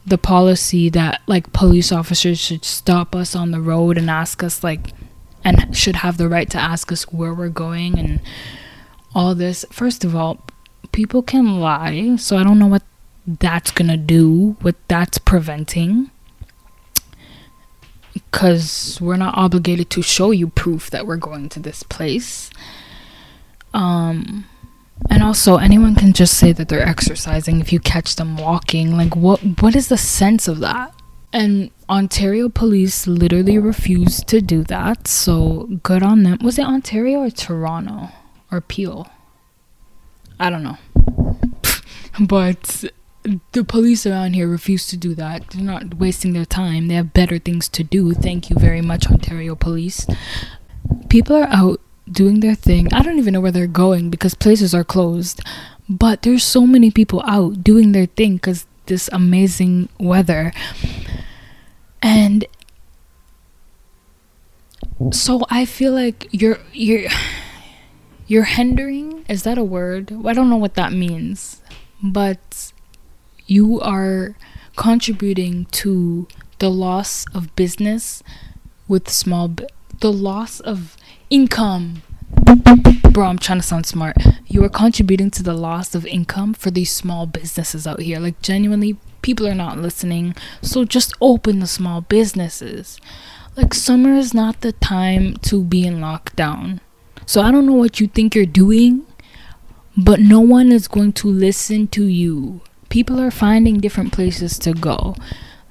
the 0.08 0.18
policy 0.18 0.90
that 0.90 1.22
like 1.28 1.54
police 1.54 1.92
officers 1.92 2.40
should 2.40 2.66
stop 2.66 3.16
us 3.16 3.36
on 3.36 3.52
the 3.52 3.62
road 3.62 3.96
and 3.96 4.10
ask 4.10 4.42
us 4.42 4.64
like 4.64 4.88
and 5.44 5.78
should 5.78 5.98
have 5.98 6.18
the 6.18 6.28
right 6.28 6.50
to 6.50 6.58
ask 6.58 6.92
us 6.92 7.04
where 7.04 7.34
we're 7.34 7.48
going 7.48 8.00
and 8.00 8.20
all 9.14 9.36
this. 9.36 9.66
First 9.70 10.04
of 10.04 10.16
all 10.16 10.44
people 10.92 11.24
can 11.24 11.60
lie 11.60 12.16
so 12.18 12.38
i 12.38 12.44
don't 12.44 12.60
know 12.60 12.68
what 12.68 12.84
that's 13.26 13.72
gonna 13.72 13.98
do 13.98 14.58
what 14.62 14.76
that's 14.88 15.20
preventing. 15.20 16.10
Because 18.14 19.00
we're 19.00 19.18
not 19.18 19.38
obligated 19.38 19.92
to 19.92 20.02
show 20.02 20.32
you 20.32 20.48
proof 20.48 20.90
that 20.90 21.06
we're 21.06 21.18
going 21.18 21.50
to 21.50 21.60
this 21.60 21.84
place. 21.84 22.50
Um 23.76 24.46
and 25.10 25.24
also, 25.24 25.58
anyone 25.58 25.96
can 25.96 26.14
just 26.14 26.38
say 26.38 26.52
that 26.54 26.70
they're 26.70 26.88
exercising 26.88 27.60
if 27.60 27.74
you 27.74 27.80
catch 27.80 28.16
them 28.16 28.38
walking. 28.38 28.96
Like, 28.96 29.16
what? 29.16 29.40
What 29.62 29.76
is 29.76 29.90
the 29.90 29.98
sense 29.98 30.48
of 30.48 30.60
that? 30.60 30.94
And 31.32 31.72
Ontario 31.90 32.48
police 32.48 33.08
literally 33.08 33.58
refused 33.58 34.28
to 34.28 34.40
do 34.40 34.64
that. 34.66 35.08
So 35.08 35.68
good 35.82 36.04
on 36.04 36.24
them. 36.24 36.38
Was 36.44 36.60
it 36.60 36.66
Ontario 36.66 37.20
or 37.22 37.32
Toronto 37.32 38.10
or 38.52 38.62
Peel? 38.62 39.10
I 40.40 40.50
don't 40.50 40.64
know. 40.64 40.78
but 42.20 42.86
the 43.54 43.64
police 43.64 44.06
around 44.06 44.34
here 44.34 44.48
refuse 44.48 44.86
to 44.88 44.98
do 44.98 45.16
that. 45.16 45.50
They're 45.50 45.64
not 45.64 45.96
wasting 45.96 46.34
their 46.34 46.46
time. 46.46 46.88
They 46.88 46.96
have 46.96 47.14
better 47.14 47.40
things 47.40 47.68
to 47.70 47.84
do. 47.84 48.14
Thank 48.14 48.50
you 48.50 48.56
very 48.58 48.82
much, 48.82 49.08
Ontario 49.08 49.56
police. 49.56 50.06
People 51.10 51.36
are 51.36 51.48
out 51.48 51.82
doing 52.12 52.40
their 52.40 52.56
thing. 52.56 52.94
I 52.94 53.02
don't 53.02 53.18
even 53.18 53.34
know 53.34 53.42
where 53.42 53.52
they're 53.52 53.68
going 53.68 54.10
because 54.10 54.34
places 54.34 54.74
are 54.74 54.84
closed. 54.84 55.42
But 55.90 56.22
there's 56.22 56.44
so 56.44 56.66
many 56.66 56.92
people 56.92 57.22
out 57.26 57.64
doing 57.64 57.92
their 57.92 58.06
thing 58.06 58.36
because 58.36 58.66
this 58.86 59.10
amazing 59.12 59.90
weather. 60.00 60.54
And 62.02 62.46
so 65.12 65.42
I 65.50 65.66
feel 65.66 65.94
like 65.94 66.28
you're 66.32 66.60
you're 66.72 67.10
you're 68.28 68.44
hindering. 68.44 69.26
Is 69.28 69.44
that 69.44 69.58
a 69.58 69.64
word? 69.64 70.14
I 70.26 70.34
don't 70.34 70.50
know 70.50 70.58
what 70.58 70.76
that 70.76 70.94
means, 70.94 71.62
but 72.02 72.72
you 73.46 73.80
are 73.82 74.36
contributing 74.76 75.66
to 75.72 76.28
the 76.60 76.70
loss 76.70 77.26
of 77.34 77.56
business 77.56 78.24
with 78.88 79.10
small 79.10 79.52
the 80.00 80.12
loss 80.12 80.60
of 80.60 80.98
income. 81.34 82.04
Bro 83.12 83.26
i'm 83.26 83.40
trying 83.40 83.58
to 83.60 83.66
sound 83.66 83.88
smart. 83.88 84.16
You 84.46 84.64
are 84.64 84.70
contributing 84.70 85.32
to 85.32 85.42
the 85.42 85.56
loss 85.56 85.96
of 85.96 86.06
income 86.06 86.54
for 86.54 86.70
these 86.70 86.92
small 86.92 87.26
businesses 87.26 87.88
out 87.88 88.02
here. 88.02 88.20
Like 88.20 88.40
genuinely 88.44 88.98
people 89.24 89.48
are 89.48 89.56
not 89.56 89.80
listening. 89.80 90.36
So 90.62 90.86
just 90.86 91.12
open 91.22 91.60
the 91.60 91.66
small 91.66 92.02
businesses. 92.02 93.00
Like 93.58 93.74
summer 93.74 94.14
is 94.14 94.36
not 94.36 94.62
the 94.62 94.74
time 94.74 95.38
to 95.38 95.64
be 95.64 95.88
in 95.88 95.96
lockdown. 95.96 96.82
So 97.26 97.42
i 97.42 97.50
don't 97.50 97.66
know 97.66 97.74
what 97.74 98.00
you 98.00 98.06
think 98.06 98.36
you're 98.36 98.46
doing 98.46 99.04
but 99.98 100.20
no 100.20 100.40
one 100.40 100.72
is 100.72 100.88
going 100.88 101.14
to 101.14 101.28
listen 101.28 101.88
to 101.88 102.06
you. 102.06 102.62
People 102.90 103.20
are 103.20 103.32
finding 103.32 103.80
different 103.80 104.14
places 104.14 104.60
to 104.60 104.74
go. 104.74 105.16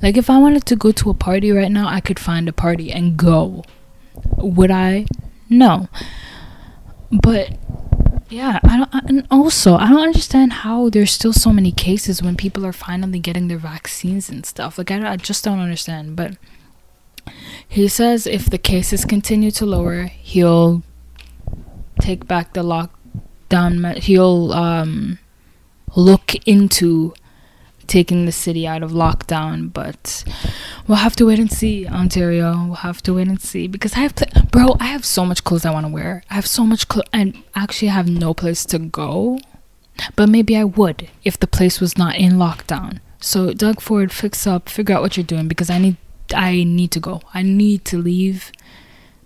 Like 0.03 0.17
if 0.17 0.29
i 0.29 0.39
wanted 0.39 0.67
to 0.67 0.75
go 0.75 0.91
to 0.91 1.11
a 1.11 1.15
party 1.15 1.53
right 1.53 1.71
now 1.71 1.87
i 1.87 2.01
could 2.01 2.19
find 2.19 2.49
a 2.49 2.53
party 2.53 2.91
and 2.91 3.17
go. 3.17 3.63
Would 4.39 4.73
i 4.73 5.07
no 5.53 5.89
but 7.13 7.59
yeah, 8.31 8.61
I 8.65 8.79
don't. 8.79 9.11
And 9.11 9.27
also, 9.31 9.77
I 9.77 9.91
don't 9.91 10.01
understand 10.01 10.53
how 10.55 10.89
there's 10.89 11.11
still 11.11 11.35
so 11.35 11.53
many 11.53 11.71
cases 11.71 12.23
when 12.23 12.35
people 12.35 12.65
are 12.65 12.73
finally 12.73 13.19
getting 13.19 13.49
their 13.49 13.59
vaccines 13.59 14.31
and 14.31 14.47
stuff. 14.47 14.79
Like 14.79 14.91
I, 14.91 15.13
I 15.13 15.17
just 15.17 15.45
don't 15.45 15.59
understand. 15.59 16.17
But 16.17 16.39
he 17.69 17.89
says 17.89 18.27
if 18.27 18.49
the 18.49 18.57
cases 18.57 19.05
continue 19.05 19.51
to 19.53 19.67
lower, 19.67 20.05
he'll 20.05 20.83
take 22.01 22.27
back 22.27 22.55
the 22.55 22.63
lockdown. 22.63 23.99
He'll 23.99 24.53
um 24.55 25.19
look 25.95 26.35
into 26.47 27.13
taking 27.93 28.25
the 28.25 28.33
city 28.33 28.67
out 28.67 28.83
of 28.83 28.91
lockdown, 28.93 29.71
but 29.71 30.25
we'll 30.89 30.97
have 30.97 31.15
to 31.17 31.27
wait 31.27 31.39
and 31.39 31.53
see, 31.53 31.87
Ontario. 31.87 32.53
We'll 32.65 32.87
have 32.89 33.03
to 33.03 33.15
wait 33.15 33.29
and 33.29 33.41
see 33.41 33.69
because 33.69 33.93
I 33.93 34.01
have 34.01 34.15
bro. 34.51 34.77
I 34.81 34.87
have 34.87 35.05
so 35.05 35.27
much 35.27 35.45
clothes 35.45 35.67
I 35.67 35.73
want 35.73 35.85
to 35.85 35.93
wear. 35.93 36.23
I 36.31 36.35
have 36.35 36.47
so 36.47 36.65
much 36.65 36.89
clothes, 36.89 37.11
and 37.13 37.43
actually 37.55 37.89
have 37.89 38.09
no 38.09 38.33
place 38.33 38.65
to 38.73 38.79
go. 38.79 39.39
But 40.17 40.31
maybe 40.31 40.57
I 40.57 40.65
would 40.65 41.11
if 41.23 41.39
the 41.39 41.47
place 41.47 41.81
was 41.83 41.99
not 41.99 42.17
in 42.17 42.33
lockdown. 42.33 43.01
So 43.21 43.53
Doug 43.53 43.83
Ford, 43.83 44.11
fix 44.11 44.47
up, 44.47 44.71
figure 44.71 44.95
out 44.95 45.03
what 45.03 45.19
you're 45.19 45.33
doing 45.35 45.47
because 45.47 45.69
I 45.69 45.77
need, 45.77 45.99
I 46.35 46.65
need 46.65 46.91
to 46.93 47.01
go. 47.01 47.21
I 47.35 47.43
need 47.43 47.85
to 47.93 47.99
leave 47.99 48.53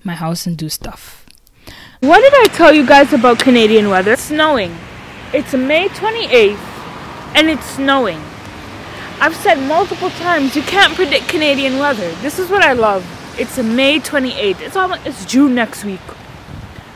my 0.03 0.15
house 0.15 0.45
and 0.45 0.59
do 0.59 0.69
stuff. 0.69 1.25
What 2.01 2.21
did 2.21 2.35
I 2.35 2.47
tell 2.57 2.73
you 2.75 2.85
guys 2.85 3.13
about 3.13 3.39
Canadian 3.39 3.89
weather? 3.89 4.15
It's 4.15 4.23
snowing. 4.23 4.77
It's 5.33 5.55
May 5.55 5.89
28th 5.89 6.59
and 7.37 7.49
it's 7.49 7.65
snowing. 7.79 8.21
I've 9.19 9.35
said 9.35 9.59
multiple 9.59 10.11
times 10.11 10.55
you 10.55 10.61
can't 10.61 10.95
predict 10.95 11.27
Canadian 11.27 11.79
weather. 11.79 12.13
This 12.17 12.39
is 12.39 12.51
what 12.51 12.63
I 12.63 12.75
love. 12.75 13.03
It's 13.41 13.57
May 13.57 13.99
28th. 13.99 14.61
It's 14.61 14.77
almost 14.77 15.07
it's 15.07 15.25
June 15.25 15.55
next 15.55 15.87
week. 15.87 16.01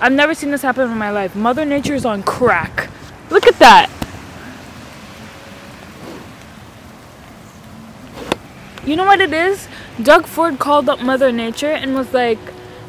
I've 0.03 0.13
never 0.13 0.35
seen 0.35 0.51
this 0.51 0.61
happen 0.61 0.91
in 0.91 0.99
my 0.99 1.11
life. 1.11 1.35
Mother 1.35 1.65
Nature 1.65 1.95
is 1.95 2.05
on 2.05 2.23
crack. 2.23 2.91
Look 3.31 3.47
at 3.47 3.59
that. 3.59 3.89
You 8.85 8.97
know 8.97 9.07
what 9.07 9.23
it 9.23 9.33
is? 9.33 9.67
Doug 10.03 10.27
Ford 10.27 10.59
called 10.59 10.91
up 10.91 11.01
Mother 11.01 11.33
Nature 11.33 11.73
and 11.73 11.95
was 11.95 12.13
like, 12.13 12.39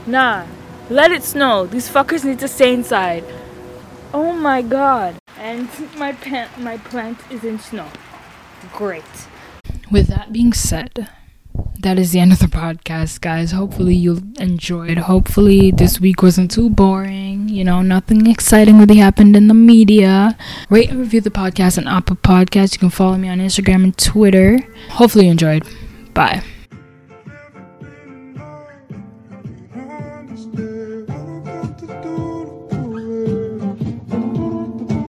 "Nah, 0.06 0.46
let 0.90 1.12
it 1.12 1.24
snow. 1.24 1.66
These 1.66 1.90
fuckers 1.90 2.26
need 2.26 2.40
to 2.40 2.50
stay 2.50 2.74
inside." 2.74 3.24
Oh 4.14 4.34
my 4.34 4.62
god. 4.62 5.16
And 5.38 5.70
my 5.96 6.12
plant 6.12 6.58
my 6.60 6.78
plant 6.78 7.20
is 7.32 7.46
in 7.46 7.60
snow 7.60 7.88
great. 8.74 9.04
With 9.92 10.08
that 10.08 10.32
being 10.32 10.54
said, 10.54 11.10
that 11.80 11.98
is 11.98 12.12
the 12.12 12.20
end 12.20 12.32
of 12.32 12.40
the 12.40 12.46
podcast, 12.46 13.22
guys. 13.22 13.52
Hopefully, 13.52 13.96
you 13.96 14.22
enjoyed. 14.40 14.98
Hopefully, 14.98 15.72
this 15.72 16.00
week 16.00 16.22
wasn't 16.22 16.52
too 16.52 16.70
boring. 16.70 17.50
You 17.50 17.64
know, 17.64 17.82
nothing 17.82 18.28
exciting 18.28 18.78
really 18.78 18.98
happened 18.98 19.36
in 19.36 19.48
the 19.48 19.54
media. 19.54 20.38
Rate 20.70 20.90
and 20.90 21.00
review 21.00 21.22
the 21.22 21.32
podcast 21.32 21.78
on 21.78 21.88
Apple 21.88 22.16
Podcast. 22.16 22.74
You 22.74 22.80
can 22.80 22.90
follow 22.90 23.18
me 23.18 23.30
on 23.30 23.40
Instagram 23.40 23.84
and 23.84 23.98
Twitter. 23.98 24.60
Hopefully, 24.92 25.26
you 25.26 25.32
enjoyed. 25.32 25.68
Bye. 26.14 26.44